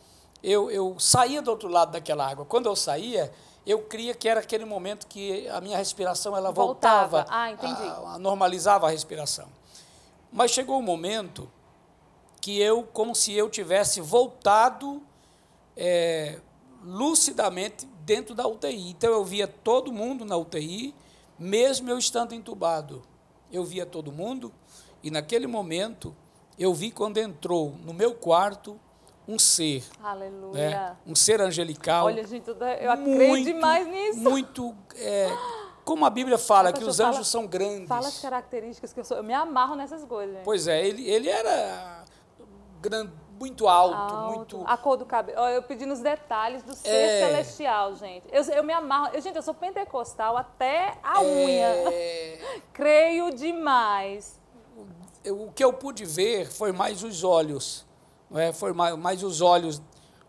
[0.43, 2.45] eu, eu saía do outro lado daquela água.
[2.45, 3.33] Quando eu saía,
[3.67, 7.83] eu cria que era aquele momento que a minha respiração ela voltava, voltava ah, entendi.
[7.83, 9.49] A, a, normalizava a respiração.
[10.31, 11.51] Mas chegou um momento
[12.39, 15.03] que eu, como se eu tivesse voltado
[15.75, 16.39] é,
[16.85, 18.91] lucidamente dentro da UTI.
[18.91, 20.95] Então eu via todo mundo na UTI,
[21.39, 23.03] mesmo eu estando entubado.
[23.51, 24.53] Eu via todo mundo
[25.03, 26.15] e naquele momento
[26.59, 28.79] eu vi quando entrou no meu quarto
[29.27, 29.85] um ser.
[30.03, 30.71] Aleluia.
[30.71, 30.97] Né?
[31.07, 32.07] Um ser angelical.
[32.07, 34.21] Olha, gente, eu acredito demais nisso.
[34.21, 34.75] Muito.
[34.97, 35.29] É,
[35.85, 37.89] como a Bíblia fala, que os anjos fala, são grandes.
[37.89, 39.17] Fala as características que eu sou.
[39.17, 40.39] Eu me amarro nessas coisas.
[40.45, 42.05] Pois é, ele, ele era
[42.81, 44.63] grande muito alto, alto, muito.
[44.67, 45.39] A cor do cabelo.
[45.49, 47.27] Eu pedi nos detalhes do ser é...
[47.27, 48.27] celestial, gente.
[48.31, 49.11] Eu, eu me amarro.
[49.15, 51.27] Eu, gente, eu sou pentecostal até a é...
[51.27, 51.75] unha.
[52.73, 54.41] Creio demais.
[55.27, 57.87] O que eu pude ver foi mais os olhos.
[58.31, 58.53] Não é?
[58.53, 59.81] Foi mais, mais os olhos,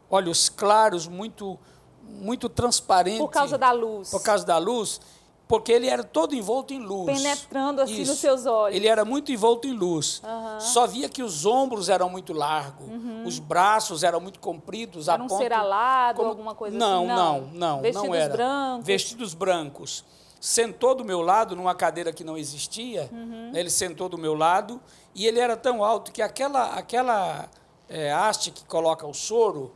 [0.10, 1.60] olhos claros, muito,
[2.01, 3.20] muito transparentes.
[3.20, 4.10] Por causa da luz.
[4.10, 5.01] Por causa da luz
[5.48, 7.22] porque ele era todo envolto em luz.
[7.22, 8.12] Penetrando assim Isso.
[8.12, 8.76] nos seus olhos.
[8.76, 10.22] Ele era muito envolto em luz.
[10.24, 10.60] Uhum.
[10.60, 13.24] Só via que os ombros eram muito largos, uhum.
[13.26, 15.08] os braços eram muito compridos.
[15.08, 16.30] Era um ponto, ser alado, como...
[16.30, 17.08] alguma coisa não, assim?
[17.08, 17.82] Não, não, não.
[17.82, 18.34] Vestidos não era.
[18.34, 18.86] brancos.
[18.86, 20.06] Vestidos brancos.
[20.39, 23.10] Sentou do meu lado, numa cadeira que não existia.
[23.12, 23.52] Uhum.
[23.54, 24.82] Ele sentou do meu lado
[25.14, 27.50] e ele era tão alto que aquela, aquela
[27.88, 29.72] é, haste que coloca o soro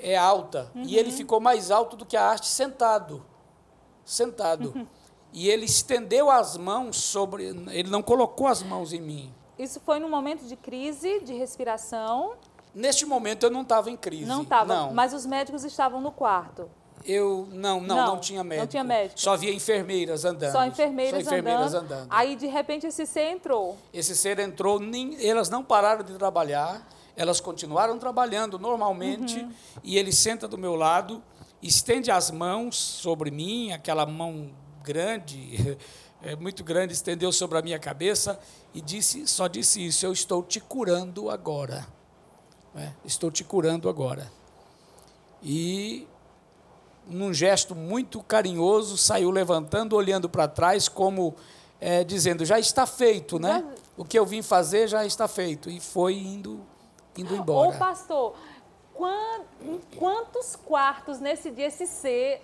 [0.00, 0.70] é alta.
[0.74, 1.16] E ele uhum.
[1.16, 3.24] ficou mais alto do que a haste sentado.
[4.04, 4.86] Sentado.
[5.32, 7.44] E ele estendeu as mãos sobre.
[7.44, 9.32] Ele não colocou as mãos em mim.
[9.58, 12.34] Isso foi num momento de crise, de respiração?
[12.74, 14.26] Neste momento eu não estava em crise.
[14.26, 16.68] Não estava, mas os médicos estavam no quarto.
[17.04, 18.66] Eu não, não, não, Não, tinha não médico.
[18.68, 19.20] tinha médico.
[19.20, 20.52] Só havia enfermeiras andando.
[20.52, 21.92] Só enfermeiras, Só enfermeiras andando.
[21.92, 22.08] andando.
[22.10, 23.76] Aí, de repente, esse ser entrou.
[23.92, 29.52] Esse ser entrou, nem- elas não pararam de trabalhar, elas continuaram trabalhando normalmente, Uhum.
[29.84, 31.22] e ele senta do meu lado,
[31.62, 34.50] estende as mãos sobre mim, aquela mão
[34.90, 35.76] grande,
[36.22, 38.38] é, muito grande, estendeu sobre a minha cabeça
[38.72, 41.86] e disse, só disse isso: Eu estou te curando agora.
[42.72, 42.94] né?
[43.04, 44.30] Estou te curando agora.
[45.42, 46.06] E
[47.06, 51.34] num gesto muito carinhoso, saiu levantando, olhando para trás, como
[51.80, 53.64] eh, dizendo: já está feito, né?
[53.96, 55.68] O que eu vim fazer já está feito.
[55.70, 56.60] E foi indo,
[57.16, 57.76] indo Ô, embora.
[57.78, 58.34] pastor,
[58.94, 62.42] quan- em quantos quartos nesse dia esse ser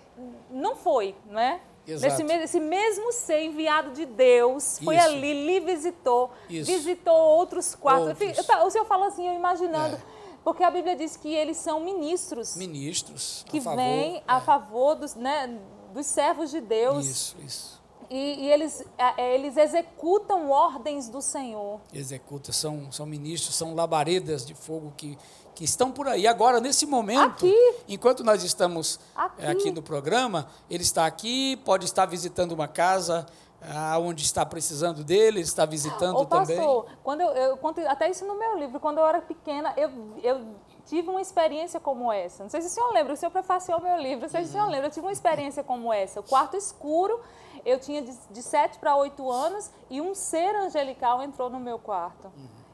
[0.49, 1.59] não foi, não é?
[1.85, 2.23] Exato.
[2.23, 5.05] Nesse esse mesmo ser enviado de Deus foi Isso.
[5.05, 6.71] ali, lhe visitou, Isso.
[6.71, 8.19] visitou outros quartos.
[8.21, 8.37] Eu Outros.
[8.37, 10.01] eu ta- o senhor falou assim, eu imaginando, É.
[10.43, 13.43] porque a Bíblia diz que eles são ministros Ministros.
[13.49, 14.41] que a favor, vêm a é.
[14.41, 15.59] favor dos, né,
[15.93, 17.81] dos servos de Deus Isso, isso.
[18.09, 21.81] e, e eles, é, eles executam ordens do Senhor.
[21.93, 22.51] Executa.
[22.53, 25.17] São, são ministros, são labaredas de fogo que,
[25.55, 26.25] que estão por aí.
[26.27, 27.75] Agora, nesse momento, Aqui.
[27.87, 29.43] enquanto nós estamos Aqui.
[29.43, 33.25] eh, aqui no programa, ele está aqui, pode estar visitando uma casa
[33.61, 36.57] ah, onde está precisando dele, ele está visitando Ô, também.
[36.57, 39.89] pastor, quando eu, eu conto até isso no meu livro, quando eu era pequena, eu,
[40.21, 40.41] eu
[40.85, 42.43] tive uma experiência como essa.
[42.43, 44.51] Não sei se o senhor lembra, o senhor prefaciou meu livro, não sei se o
[44.53, 46.19] senhor lembra, eu tive uma experiência como essa.
[46.19, 47.19] O quarto escuro,
[47.65, 51.79] eu tinha de, de 7 para 8 anos e um ser angelical entrou no meu
[51.79, 52.31] quarto.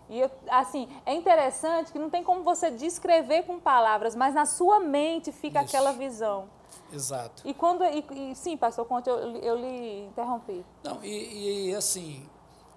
[0.09, 4.45] E, eu, assim, é interessante que não tem como você descrever com palavras, mas na
[4.45, 5.67] sua mente fica Isso.
[5.75, 6.49] aquela visão.
[6.91, 7.43] Exato.
[7.45, 10.65] E quando, e, e sim, pastor Conte, eu, eu lhe interrompi.
[10.83, 12.27] Não, e, e, assim,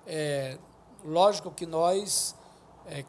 [0.06, 0.58] é,
[1.04, 2.34] lógico que nós
[2.86, 3.04] é,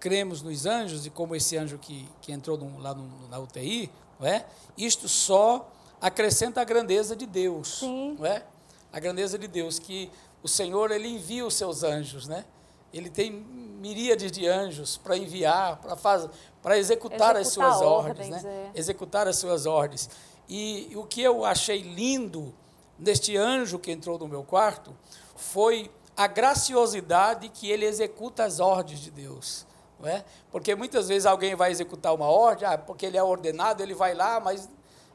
[0.00, 3.90] cremos nos anjos, e como esse anjo que, que entrou no- lá no- na UTI,
[4.18, 4.46] não é?
[4.76, 5.68] isto só
[6.00, 7.80] acrescenta a grandeza de Deus.
[7.80, 8.16] Sim.
[8.18, 8.44] Não é?
[8.92, 10.10] A grandeza de Deus, que
[10.42, 12.44] o Senhor ele envia os seus anjos, né?
[12.92, 16.30] Ele tem miríades de anjos para enviar, para fazer,
[16.62, 18.70] para executar, as suas ordens, ordens, né?
[18.74, 18.78] é.
[18.78, 20.10] executar as suas ordens.
[20.48, 22.54] E o que eu achei lindo
[22.98, 24.96] neste anjo que entrou no meu quarto
[25.36, 29.66] foi a graciosidade que ele executa as ordens de Deus.
[30.00, 30.24] Não é?
[30.50, 34.14] Porque muitas vezes alguém vai executar uma ordem, ah, porque ele é ordenado, ele vai
[34.14, 34.68] lá, mas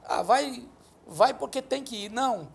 [0.06, 0.66] ah, vai,
[1.08, 2.10] vai porque tem que ir.
[2.10, 2.50] Não.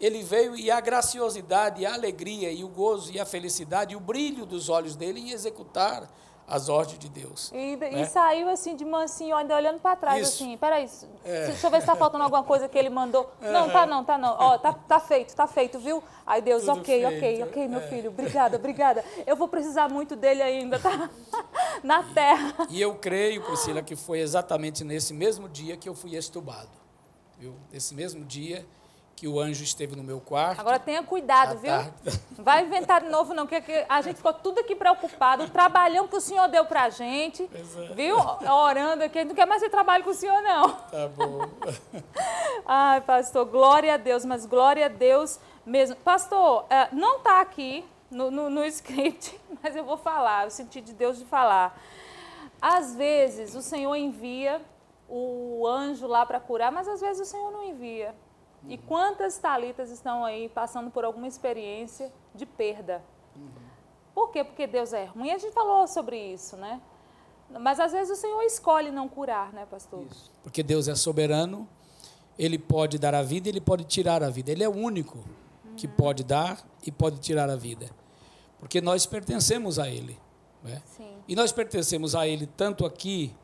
[0.00, 3.96] Ele veio e a graciosidade, e a alegria, e o gozo, e a felicidade, e
[3.96, 6.08] o brilho dos olhos dele em executar
[6.50, 7.52] as ordens de Deus.
[7.54, 8.04] E, e né?
[8.06, 10.42] saiu assim de mansinho, ainda olhando para trás, Isso.
[10.42, 10.88] assim, peraí,
[11.24, 11.46] É.
[11.46, 13.30] deixa eu ver se tá faltando alguma coisa que ele mandou.
[13.40, 14.36] Não, tá não, tá não.
[14.36, 16.02] Ó, tá, tá feito, tá feito, viu?
[16.26, 17.86] Aí Deus, Tudo ok, ok, feito, ok, meu é.
[17.86, 19.04] filho, obrigada, obrigada.
[19.24, 21.08] Eu vou precisar muito dele ainda, tá?
[21.84, 22.66] Na terra.
[22.68, 26.70] E eu creio, Priscila, que foi exatamente nesse mesmo dia que eu fui estubado.
[27.38, 27.54] Viu?
[27.72, 28.66] Nesse mesmo dia
[29.16, 30.58] que o anjo esteve no meu quarto.
[30.60, 31.70] Agora tenha cuidado, viu?
[31.70, 31.92] tarde.
[32.38, 35.50] Não vai inventar de novo, não, porque que a gente ficou tudo aqui preocupado, o
[35.50, 37.94] trabalhão que o senhor deu pra gente, é.
[37.94, 38.16] viu?
[38.16, 40.70] Orando aqui, não quer mais ter trabalho com o senhor, não.
[40.70, 41.40] Tá bom.
[42.64, 45.96] Ai, pastor, glória a Deus, mas glória a Deus mesmo.
[45.96, 50.80] Pastor, eh, não está aqui no, no, no script, mas eu vou falar, eu senti
[50.80, 51.78] de Deus de falar.
[52.60, 54.60] Às vezes o Senhor envia
[55.08, 58.14] o anjo lá para curar, mas às vezes o Senhor não envia.
[58.68, 63.02] E quantas talitas estão aí passando por alguma experiência de perda?
[64.14, 64.44] Por quê?
[64.44, 65.30] Porque Deus é ruim.
[65.30, 66.80] A gente falou sobre isso, né?
[67.58, 70.04] Mas às vezes o Senhor escolhe não curar, né, pastor?
[70.42, 71.66] Porque Deus é soberano,
[72.38, 74.52] ele pode dar a vida, ele pode tirar a vida.
[74.52, 75.24] Ele é o único
[75.76, 77.90] que pode dar e pode tirar a vida.
[78.58, 80.18] Porque nós pertencemos a ele.
[80.62, 80.82] né?
[80.84, 81.10] Sim.
[81.26, 83.34] E nós pertencemos a ele tanto aqui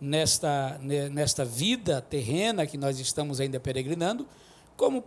[0.00, 4.26] nesta, ne- nesta vida terrena que nós estamos ainda peregrinando,
[4.76, 5.04] como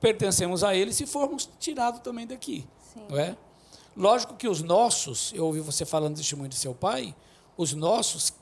[0.00, 2.66] pertencemos a ele se formos tirados também daqui.
[2.92, 3.02] Sim.
[3.08, 3.36] Não é?
[3.96, 7.14] Lógico que os nossos, eu ouvi você falando do testemunho do seu pai,
[7.56, 8.32] os nossos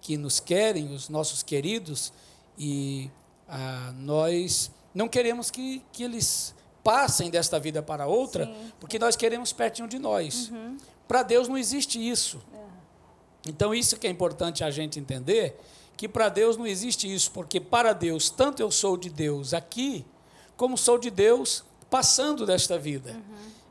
[0.00, 2.12] que nos querem, os nossos queridos,
[2.58, 3.10] e
[3.48, 8.72] ah, nós não queremos que, que eles passem desta vida para outra, Sim.
[8.80, 10.50] porque nós queremos pertinho de nós.
[11.08, 12.40] Para Deus não existe isso.
[13.46, 15.58] Então, isso que é importante a gente entender,
[15.96, 20.04] que para Deus não existe isso, porque para Deus, tanto eu sou de Deus aqui,
[20.56, 23.16] como sou de Deus passando desta vida.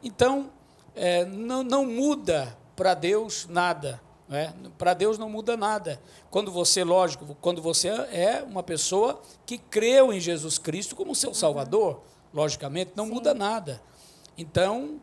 [0.02, 0.50] Então,
[0.96, 4.02] é, não, não muda para Deus nada.
[4.28, 4.54] né?
[4.78, 6.02] Para Deus não muda nada.
[6.30, 11.34] Quando você, lógico, quando você é uma pessoa que creu em Jesus Cristo como seu
[11.34, 12.02] Salvador,
[12.34, 13.82] logicamente, não muda nada.
[14.38, 15.00] Então,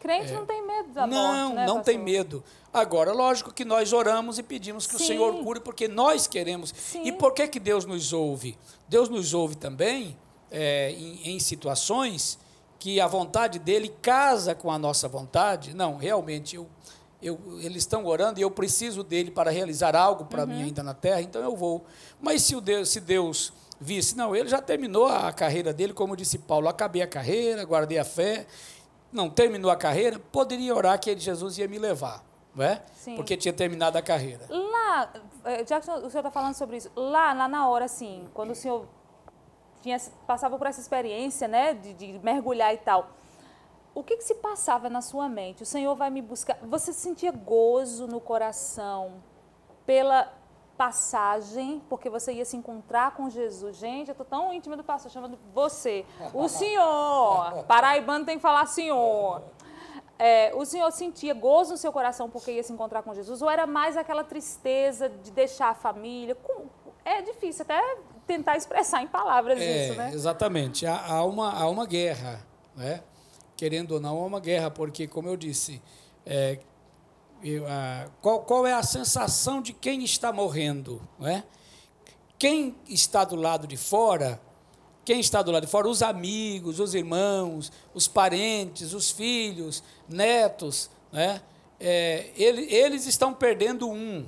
[0.00, 2.44] Crente não tem medo da não, morte, né, não tem medo.
[2.72, 5.02] Agora, lógico que nós oramos e pedimos que Sim.
[5.02, 6.74] o Senhor cure, porque nós queremos.
[6.76, 7.04] Sim.
[7.04, 8.58] E por que, que Deus nos ouve?
[8.88, 10.16] Deus nos ouve também
[10.56, 12.38] é, em, em situações
[12.78, 15.74] que a vontade dele casa com a nossa vontade.
[15.74, 16.68] Não, realmente, eu,
[17.20, 20.48] eu, eles estão orando e eu preciso dele para realizar algo para Uhum.
[20.48, 21.84] mim ainda na terra, então eu vou.
[22.20, 26.16] Mas se, o Deus, se Deus visse, não, ele já terminou a carreira dele, como
[26.16, 28.46] disse Paulo, acabei a carreira, guardei a fé,
[29.12, 32.22] não terminou a carreira, poderia orar que ele, Jesus ia me levar,
[32.58, 32.80] é?
[32.94, 33.16] Sim.
[33.16, 34.46] Porque tinha terminado a carreira.
[34.48, 35.10] Lá,
[35.44, 38.50] eh, já que o senhor está falando sobre isso, lá, lá na hora, assim, quando
[38.50, 38.86] o senhor
[39.84, 43.10] tinha, passava por essa experiência, né, de, de mergulhar e tal,
[43.94, 45.62] o que, que se passava na sua mente?
[45.62, 46.56] O Senhor vai me buscar.
[46.62, 49.22] Você sentia gozo no coração
[49.86, 50.32] pela
[50.76, 53.76] passagem, porque você ia se encontrar com Jesus.
[53.76, 56.04] Gente, eu estou tão íntima do pastor, chamando você.
[56.32, 57.62] O senhor.
[57.68, 59.42] Paraibano tem que falar senhor.
[60.18, 63.42] É, o senhor sentia gozo no seu coração porque ia se encontrar com Jesus?
[63.42, 66.36] Ou era mais aquela tristeza de deixar a família?
[67.04, 67.80] É difícil até
[68.26, 70.10] tentar expressar em palavras É, isso, né?
[70.12, 70.86] Exatamente.
[70.86, 72.44] Há, há uma, há uma guerra,
[72.76, 73.02] né?
[73.56, 75.80] querendo ou não, há uma guerra, porque, como eu disse,
[76.26, 76.58] é,
[77.42, 81.00] eu, ah, qual, qual é a sensação de quem está morrendo?
[81.18, 81.44] Não é?
[82.38, 84.40] Quem está do lado de fora,
[85.04, 90.90] quem está do lado de fora, os amigos, os irmãos, os parentes, os filhos, netos,
[91.12, 91.40] né?
[91.78, 94.26] É, ele- eles estão perdendo um.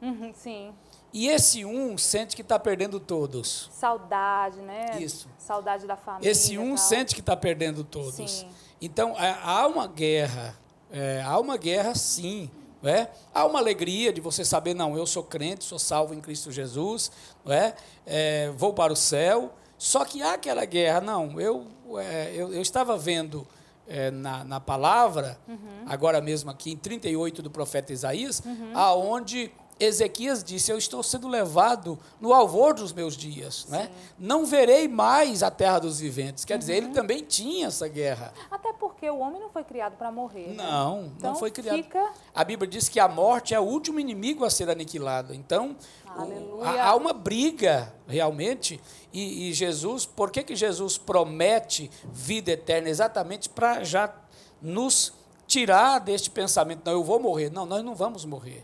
[0.00, 0.72] Uhum, sim.
[1.12, 3.70] E esse um sente que está perdendo todos.
[3.72, 5.00] Saudade, né?
[5.00, 5.28] Isso.
[5.38, 6.30] Saudade da família.
[6.30, 8.14] Esse um sente que está perdendo todos.
[8.30, 8.48] Sim.
[8.80, 10.54] Então, há há uma guerra.
[10.92, 12.50] é, há uma guerra, sim.
[12.82, 13.08] é?
[13.34, 17.10] Há uma alegria de você saber, não, eu sou crente, sou salvo em Cristo Jesus,
[17.44, 17.74] não é?
[18.06, 19.52] É, vou para o céu.
[19.78, 21.66] Só que há aquela guerra, não, eu,
[21.98, 23.46] é, eu, eu estava vendo
[23.86, 25.56] é, na, na palavra, Uhum.
[25.86, 28.42] agora mesmo aqui em 38 do profeta Isaías,
[28.74, 29.50] aonde
[29.80, 33.66] Ezequias disse: Eu estou sendo levado no alvor dos meus dias.
[33.68, 33.90] Né?
[34.18, 36.44] Não verei mais a terra dos viventes.
[36.44, 36.86] Quer dizer, Uhum.
[36.86, 38.32] ele também tinha essa guerra.
[38.50, 40.48] Até porque o homem não foi criado para morrer.
[40.48, 40.54] né?
[40.56, 41.76] Não, Então, não foi criado.
[41.76, 45.32] fica- A Bíblia diz que a morte é o último inimigo a ser aniquilado.
[45.34, 45.76] Então,
[46.16, 48.80] o- há, há uma briga realmente.
[49.12, 52.88] E, e Jesus, por que, que Jesus promete vida eterna?
[52.88, 54.12] Exatamente para já
[54.60, 55.12] nos
[55.48, 57.50] tirar deste pensamento, não, eu vou morrer.
[57.50, 58.62] Não, nós não vamos morrer.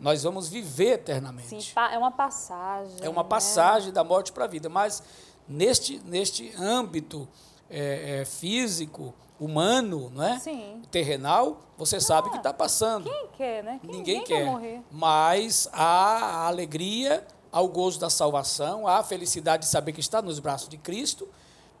[0.00, 1.48] Nós vamos viver eternamente.
[1.48, 2.96] Sim, é uma passagem.
[3.00, 3.28] É uma né?
[3.28, 4.68] passagem da morte para a vida.
[4.68, 5.02] Mas
[5.48, 7.26] neste, neste âmbito
[7.70, 10.38] é, é, físico, humano, não é?
[10.38, 10.82] Sim.
[10.90, 13.04] terrenal, você sabe que está passando.
[13.08, 13.80] Quem quer, né?
[13.80, 14.38] Quem- Ninguém quer.
[14.38, 14.44] quer.
[14.44, 14.82] morrer.
[14.90, 20.00] Mas há a alegria, há o gozo da salvação, há a felicidade de saber que
[20.00, 21.28] está nos braços de Cristo,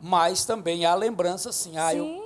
[0.00, 2.25] mas também há a lembrança assim, ah, eu, Sim,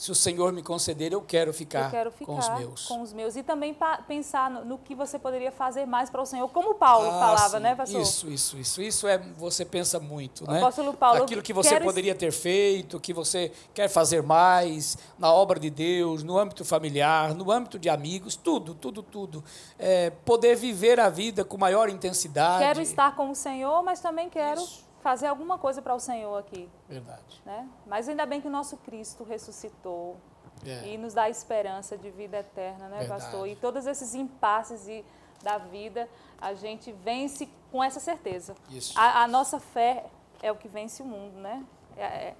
[0.00, 2.86] se o Senhor me conceder, eu quero ficar, eu quero ficar com os meus.
[2.86, 3.36] com os meus.
[3.36, 3.76] E também
[4.08, 7.58] pensar no, no que você poderia fazer mais para o Senhor, como Paulo Ah, falava,
[7.58, 7.62] sim.
[7.62, 8.00] né, pastor?
[8.00, 8.80] Isso, isso, isso.
[8.80, 10.56] Isso é, você pensa muito, O né?
[10.56, 15.60] apóstolo Paulo, Aquilo que você poderia ter feito, que você quer fazer mais na obra
[15.60, 19.44] de Deus, no âmbito familiar, no âmbito de amigos, tudo, tudo, tudo.
[19.78, 22.64] É, poder viver a vida com maior intensidade.
[22.64, 24.88] Quero estar com o Senhor, mas também quero Isso.
[25.00, 26.68] Fazer alguma coisa para o Senhor aqui.
[26.88, 27.42] Verdade.
[27.44, 27.68] Né?
[27.86, 30.16] Mas ainda bem que o nosso Cristo ressuscitou
[30.64, 30.88] É.
[30.88, 33.22] e nos dá esperança de vida eterna, né, Verdade.
[33.22, 33.48] pastor?
[33.48, 35.04] E todos esses impasses e-
[35.42, 36.06] da vida,
[36.38, 38.54] a gente vence com essa certeza.
[38.68, 38.92] Isso.
[38.98, 40.04] A, a nossa fé
[40.42, 41.64] é o que vence o mundo, né?
[41.96, 42.34] É- é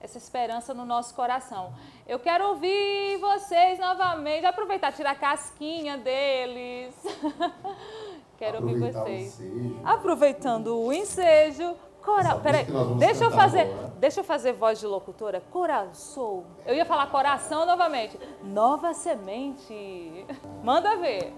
[0.00, 1.74] essa esperança no nosso coração.
[2.06, 6.94] Eu quero ouvir vocês novamente, aproveitar, tirar a casquinha deles.
[8.38, 9.40] quero ouvir vocês.
[9.40, 9.80] ensejo.
[9.84, 11.76] Aproveitando o ensejo,
[12.06, 12.40] coral.
[12.40, 12.64] Peraí,
[12.98, 13.92] deixa eu fazer, agora.
[13.98, 15.42] deixa eu fazer voz de locutora.
[15.50, 16.44] Coração.
[16.64, 18.18] Eu ia falar coração novamente.
[18.44, 20.24] Nova semente.
[20.62, 21.34] Manda ver.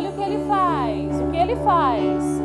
[0.00, 2.40] olha o que ele faz, o que ele faz.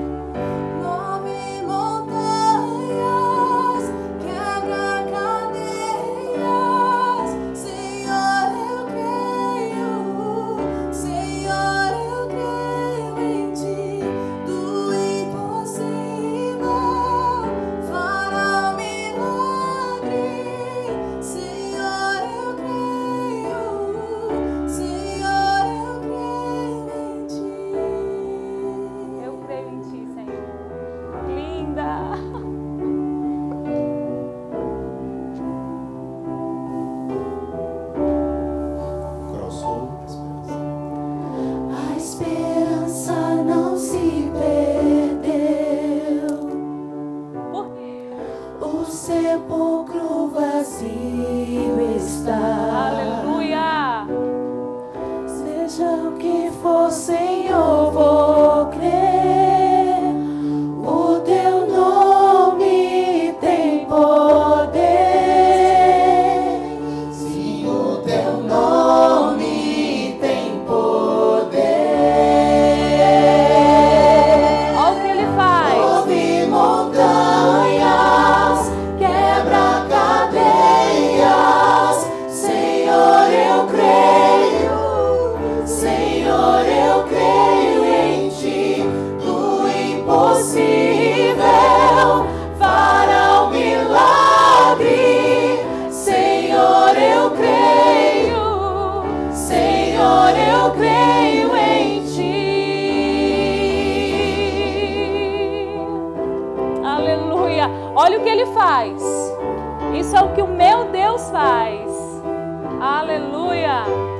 [113.75, 114.14] Yeah.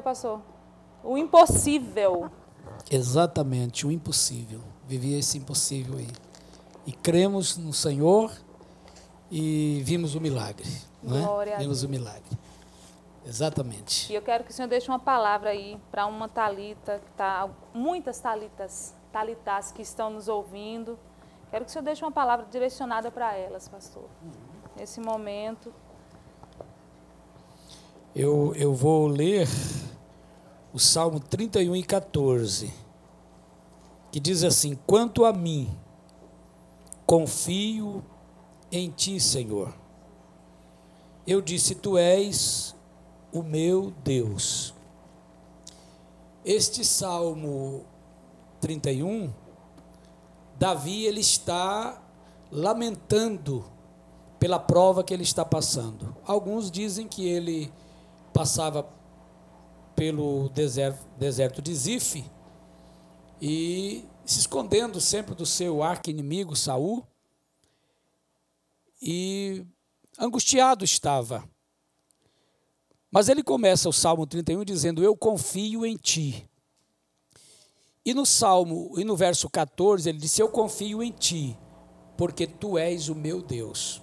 [0.00, 0.40] foi, pastor?
[1.04, 2.30] O impossível.
[2.90, 4.60] Exatamente, o impossível.
[4.86, 6.08] Vivia esse impossível aí.
[6.86, 8.32] E cremos no Senhor
[9.30, 10.68] e vimos o milagre.
[11.02, 11.58] Não é?
[11.58, 12.38] Vimos o milagre.
[13.24, 14.10] Exatamente.
[14.10, 17.48] E eu quero que o Senhor deixe uma palavra aí para uma Talita, que tá,
[17.72, 20.98] muitas Talitas, Talitas que estão nos ouvindo.
[21.50, 24.08] Quero que o Senhor deixe uma palavra direcionada para elas, pastor.
[24.76, 25.72] Nesse momento.
[28.14, 29.46] Eu, eu vou ler
[30.72, 32.72] o Salmo 31 e 14,
[34.12, 35.70] que diz assim: Quanto a mim,
[37.06, 38.04] confio
[38.70, 39.74] em ti, Senhor.
[41.26, 42.74] Eu disse: Tu és
[43.32, 44.74] o meu Deus.
[46.44, 47.84] Este Salmo
[48.60, 49.32] 31,
[50.58, 52.00] Davi ele está
[52.50, 53.64] lamentando
[54.38, 56.16] pela prova que ele está passando.
[56.26, 57.70] Alguns dizem que ele
[58.32, 58.88] passava
[60.00, 62.24] pelo deserto, deserto de Zif
[63.38, 67.06] e se escondendo sempre do seu arqui-inimigo Saul.
[69.02, 69.62] E
[70.18, 71.44] angustiado estava.
[73.10, 76.48] Mas ele começa o Salmo 31 dizendo: Eu confio em ti.
[78.02, 81.58] E no Salmo, e no verso 14, ele disse: Eu confio em ti,
[82.16, 84.00] porque tu és o meu Deus.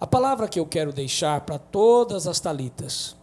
[0.00, 3.14] A palavra que eu quero deixar para todas as talitas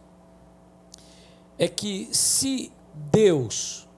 [1.62, 3.88] é que se Deus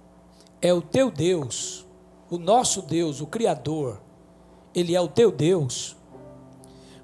[0.60, 1.86] é o teu Deus,
[2.30, 4.02] o nosso Deus, o Criador,
[4.74, 5.96] Ele é o teu Deus,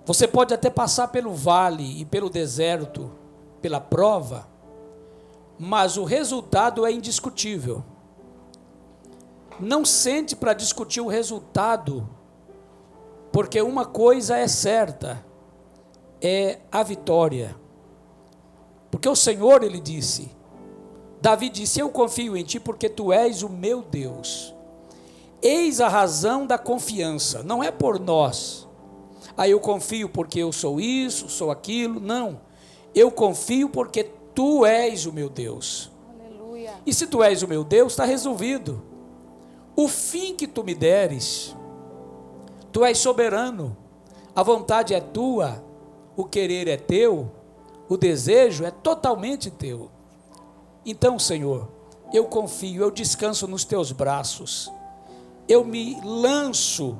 [0.04, 3.11] você pode até passar pelo vale e pelo deserto,
[3.62, 4.46] pela prova,
[5.58, 7.82] mas o resultado é indiscutível.
[9.58, 12.06] Não sente para discutir o resultado,
[13.32, 15.24] porque uma coisa é certa:
[16.20, 17.56] é a vitória.
[18.90, 20.38] Porque o Senhor, ele disse,
[21.21, 24.55] Davi disse: Eu confio em ti porque tu és o meu Deus.
[25.43, 28.68] Eis a razão da confiança, não é por nós.
[29.37, 31.99] Aí ah, eu confio porque eu sou isso, sou aquilo.
[31.99, 32.41] Não.
[32.95, 34.05] Eu confio porque
[34.35, 35.91] tu és o meu Deus.
[36.18, 36.75] Aleluia.
[36.85, 38.83] E se tu és o meu Deus, está resolvido.
[39.75, 41.57] O fim que tu me deres,
[42.71, 43.77] tu és soberano.
[44.35, 45.64] A vontade é tua,
[46.16, 47.31] o querer é teu,
[47.89, 49.91] o desejo é totalmente teu.
[50.85, 51.68] Então, Senhor,
[52.12, 54.70] eu confio, eu descanso nos teus braços,
[55.49, 56.97] eu me lanço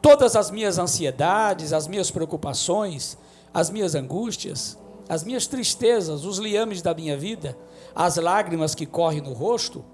[0.00, 3.16] todas as minhas ansiedades, as minhas preocupações,
[3.54, 4.78] as minhas angústias,
[5.08, 7.56] as minhas tristezas, os liames da minha vida,
[7.94, 9.84] as lágrimas que correm no rosto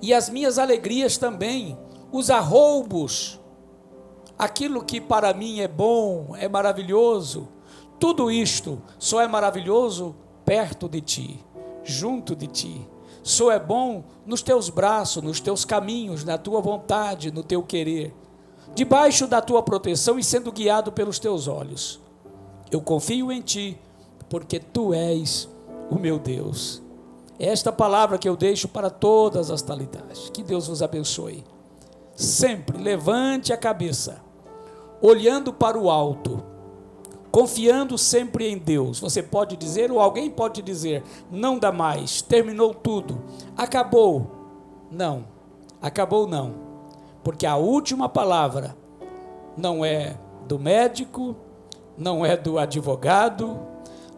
[0.00, 1.76] e as minhas alegrias também,
[2.12, 3.40] os arroubos,
[4.38, 7.48] aquilo que para mim é bom, é maravilhoso,
[7.98, 11.44] tudo isto só é maravilhoso perto de ti,
[11.84, 12.88] junto de ti.
[13.22, 18.14] Só é bom nos teus braços, nos teus caminhos, na tua vontade, no teu querer,
[18.74, 22.00] debaixo da tua proteção e sendo guiado pelos teus olhos.
[22.70, 23.78] Eu confio em ti,
[24.28, 25.48] porque tu és
[25.90, 26.82] o meu Deus.
[27.38, 30.28] É esta palavra que eu deixo para todas as talitas.
[30.30, 31.44] Que Deus vos abençoe.
[32.16, 34.20] Sempre levante a cabeça,
[35.00, 36.42] olhando para o alto
[37.38, 38.98] confiando sempre em Deus.
[38.98, 43.22] Você pode dizer, ou alguém pode dizer, não dá mais, terminou tudo,
[43.56, 44.26] acabou.
[44.90, 45.24] Não,
[45.80, 46.52] acabou não,
[47.22, 48.76] porque a última palavra
[49.56, 50.18] não é
[50.48, 51.36] do médico,
[51.96, 53.60] não é do advogado,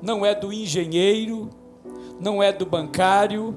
[0.00, 1.50] não é do engenheiro,
[2.18, 3.54] não é do bancário,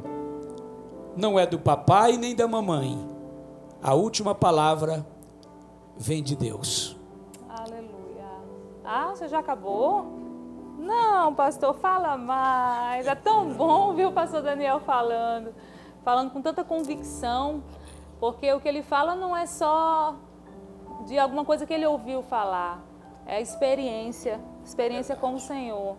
[1.16, 3.00] não é do papai nem da mamãe.
[3.82, 5.08] A última palavra
[5.98, 6.98] vem de Deus.
[8.86, 10.06] Ah, você já acabou?
[10.78, 13.08] Não, pastor, fala mais.
[13.08, 15.54] É tão bom ver o pastor Daniel falando,
[16.04, 17.64] falando com tanta convicção,
[18.20, 20.16] porque o que ele fala não é só
[21.06, 22.82] de alguma coisa que ele ouviu falar,
[23.26, 25.96] é experiência, experiência com o Senhor.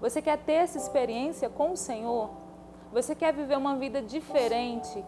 [0.00, 2.30] Você quer ter essa experiência com o Senhor?
[2.92, 5.04] Você quer viver uma vida diferente?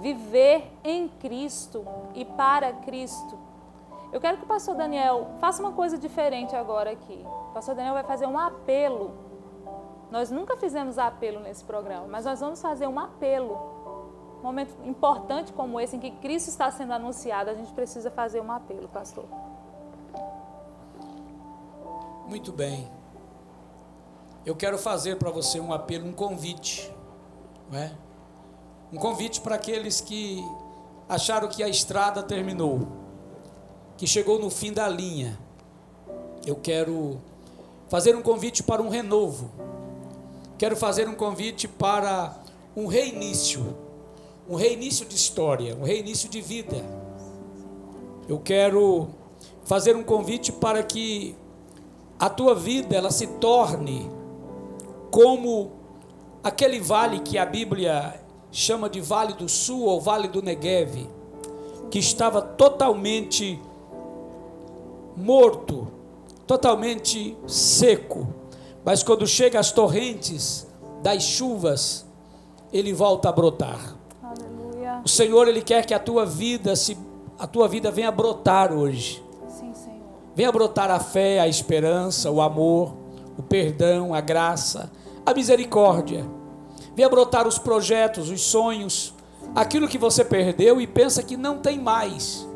[0.00, 3.38] Viver em Cristo e para Cristo?
[4.12, 7.24] Eu quero que o pastor Daniel faça uma coisa diferente agora aqui.
[7.48, 9.14] O pastor Daniel vai fazer um apelo.
[10.10, 13.54] Nós nunca fizemos apelo nesse programa, mas nós vamos fazer um apelo.
[14.40, 18.42] Um momento importante como esse, em que Cristo está sendo anunciado, a gente precisa fazer
[18.42, 19.24] um apelo, pastor.
[22.26, 22.90] Muito bem.
[24.44, 26.94] Eu quero fazer para você um apelo, um convite.
[27.70, 27.92] Não é?
[28.92, 30.44] Um convite para aqueles que
[31.08, 33.01] acharam que a estrada terminou
[33.96, 35.38] que chegou no fim da linha.
[36.46, 37.18] Eu quero
[37.88, 39.50] fazer um convite para um renovo.
[40.58, 42.36] Quero fazer um convite para
[42.76, 43.76] um reinício.
[44.48, 46.84] Um reinício de história, um reinício de vida.
[48.28, 49.08] Eu quero
[49.64, 51.36] fazer um convite para que
[52.18, 54.10] a tua vida ela se torne
[55.10, 55.72] como
[56.42, 58.20] aquele vale que a Bíblia
[58.50, 61.06] chama de Vale do Sul ou Vale do Negev,
[61.90, 63.60] que estava totalmente
[65.16, 65.88] morto,
[66.46, 68.28] totalmente seco.
[68.84, 70.66] Mas quando chega as torrentes
[71.02, 72.06] das chuvas,
[72.72, 73.96] ele volta a brotar.
[74.22, 75.00] Aleluia.
[75.04, 76.96] O Senhor ele quer que a tua vida se
[77.38, 79.22] a tua vida venha brotar hoje.
[79.48, 80.00] Sim, Senhor.
[80.34, 82.94] Venha brotar a fé, a esperança, o amor,
[83.36, 84.90] o perdão, a graça,
[85.26, 86.24] a misericórdia.
[86.94, 89.14] Venha brotar os projetos, os sonhos,
[89.54, 92.46] aquilo que você perdeu e pensa que não tem mais.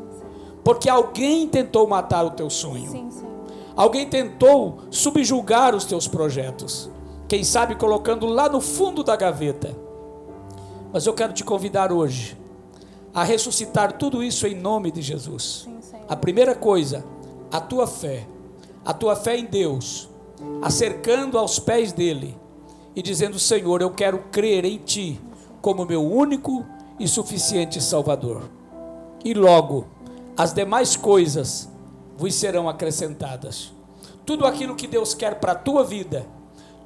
[0.67, 2.91] Porque alguém tentou matar o teu sonho.
[2.91, 3.09] Sim,
[3.73, 6.91] alguém tentou subjugar os teus projetos.
[7.25, 9.73] Quem sabe colocando lá no fundo da gaveta.
[10.91, 12.37] Mas eu quero te convidar hoje
[13.13, 15.69] a ressuscitar tudo isso em nome de Jesus.
[15.79, 17.05] Sim, a primeira coisa,
[17.49, 18.27] a tua fé.
[18.83, 20.09] A tua fé em Deus,
[20.61, 22.37] acercando aos pés dele
[22.93, 25.17] e dizendo: Senhor, eu quero crer em Ti
[25.61, 26.65] como meu único
[26.99, 28.49] e suficiente Salvador.
[29.23, 29.95] E logo
[30.37, 31.67] as demais coisas
[32.15, 33.73] vos serão acrescentadas.
[34.23, 36.27] Tudo aquilo que Deus quer para a tua vida,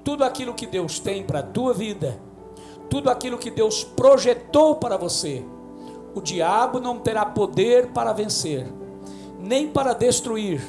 [0.04, 2.18] tudo aquilo que Deus tem para a tua vida,
[2.90, 5.44] tudo aquilo que Deus projetou para você,
[6.16, 8.72] o diabo não terá poder para vencer,
[9.40, 10.62] nem para destruir.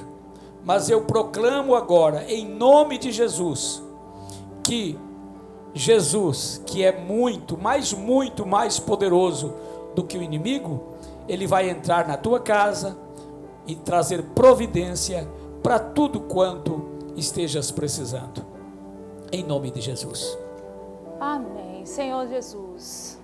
[0.65, 3.83] Mas eu proclamo agora, em nome de Jesus,
[4.63, 4.99] que
[5.75, 9.55] Jesus, que é muito, mas muito mais poderoso
[9.95, 10.92] do que o inimigo,
[11.29, 12.97] ele vai entrar na tua casa
[13.67, 15.29] e trazer providência
[15.63, 16.83] para tudo quanto
[17.17, 18.45] estejas precisando.
[19.31, 20.37] Em nome de Jesus.
[21.21, 21.87] Amém.
[21.87, 23.22] Senhor Jesus.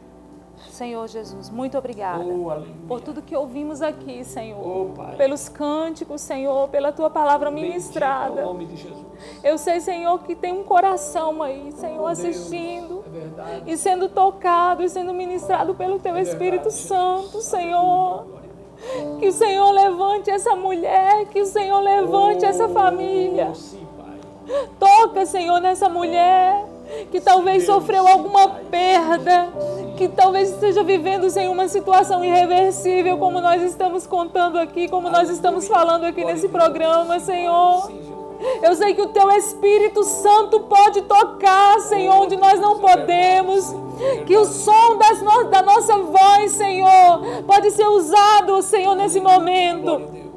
[0.79, 4.65] Senhor Jesus, muito obrigada Oh, por tudo que ouvimos aqui, Senhor.
[4.65, 5.17] Oh.
[5.17, 8.43] Pelos cânticos, Senhor, pela tua palavra ministrada.
[8.43, 9.07] É Jesus.
[9.43, 13.05] Eu sei, Senhor, que tem um coração aí, Senhor, Oh, assistindo
[13.67, 16.75] É e sendo tocado e sendo ministrado pelo teu Espírito verdade.
[16.75, 18.27] Santo, Senhor.
[19.19, 23.49] Que o Senhor levante essa mulher, que o Senhor levante essa família.
[23.51, 24.67] Oh, sim, Pai.
[24.79, 26.65] Toca, Senhor, nessa mulher
[27.11, 29.49] que talvez sofreu alguma perda,
[29.97, 35.29] que talvez esteja vivendo sem uma situação irreversível, como nós estamos contando aqui, como nós
[35.29, 37.91] estamos falando aqui nesse programa, Senhor.
[38.63, 43.75] Eu sei que o teu Espírito Santo pode tocar, Senhor, onde nós não podemos.
[44.27, 50.28] Que o som das no- da nossa voz, Senhor, pode ser usado, Senhor, nesse momento.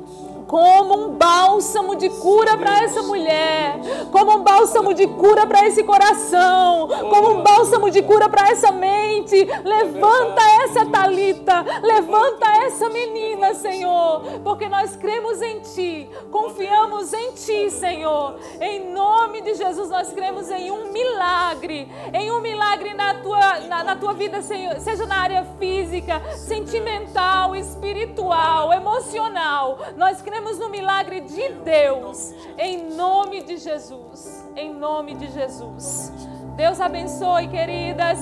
[0.51, 3.79] Como um bálsamo de cura para essa mulher,
[4.11, 8.69] como um bálsamo de cura para esse coração, como um bálsamo de cura para essa
[8.69, 9.47] mente.
[9.63, 17.71] Levanta essa talita, levanta essa menina, Senhor, porque nós cremos em ti, confiamos em ti,
[17.71, 18.35] Senhor.
[18.59, 23.85] Em nome de Jesus nós cremos em um milagre, em um milagre na tua na,
[23.85, 29.79] na tua vida, Senhor, seja na área física, sentimental, espiritual, emocional.
[29.95, 34.49] Nós cremos cremos no milagre de Deus, em nome de Jesus.
[34.55, 36.11] Em nome de Jesus.
[36.55, 38.19] Deus abençoe, queridas.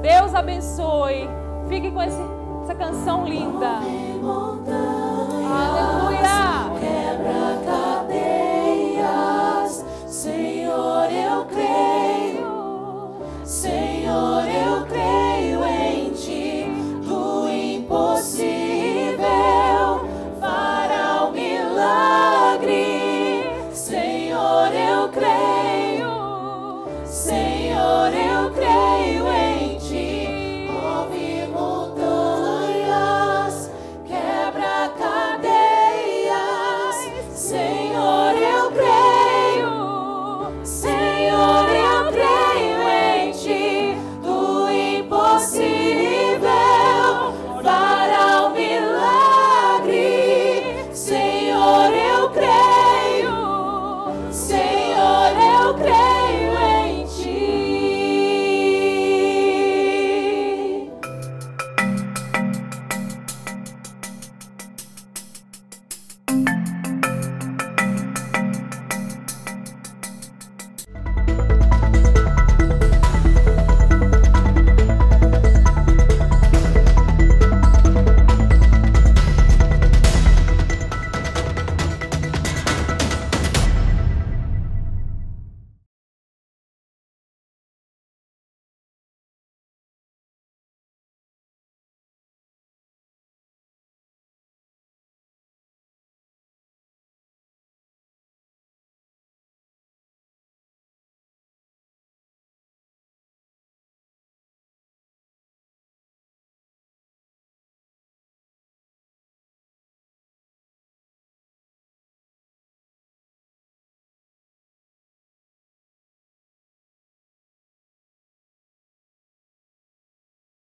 [0.00, 1.28] Deus abençoe.
[1.68, 2.20] Fique com esse,
[2.62, 3.80] essa canção linda.
[5.50, 6.51] Aleluia.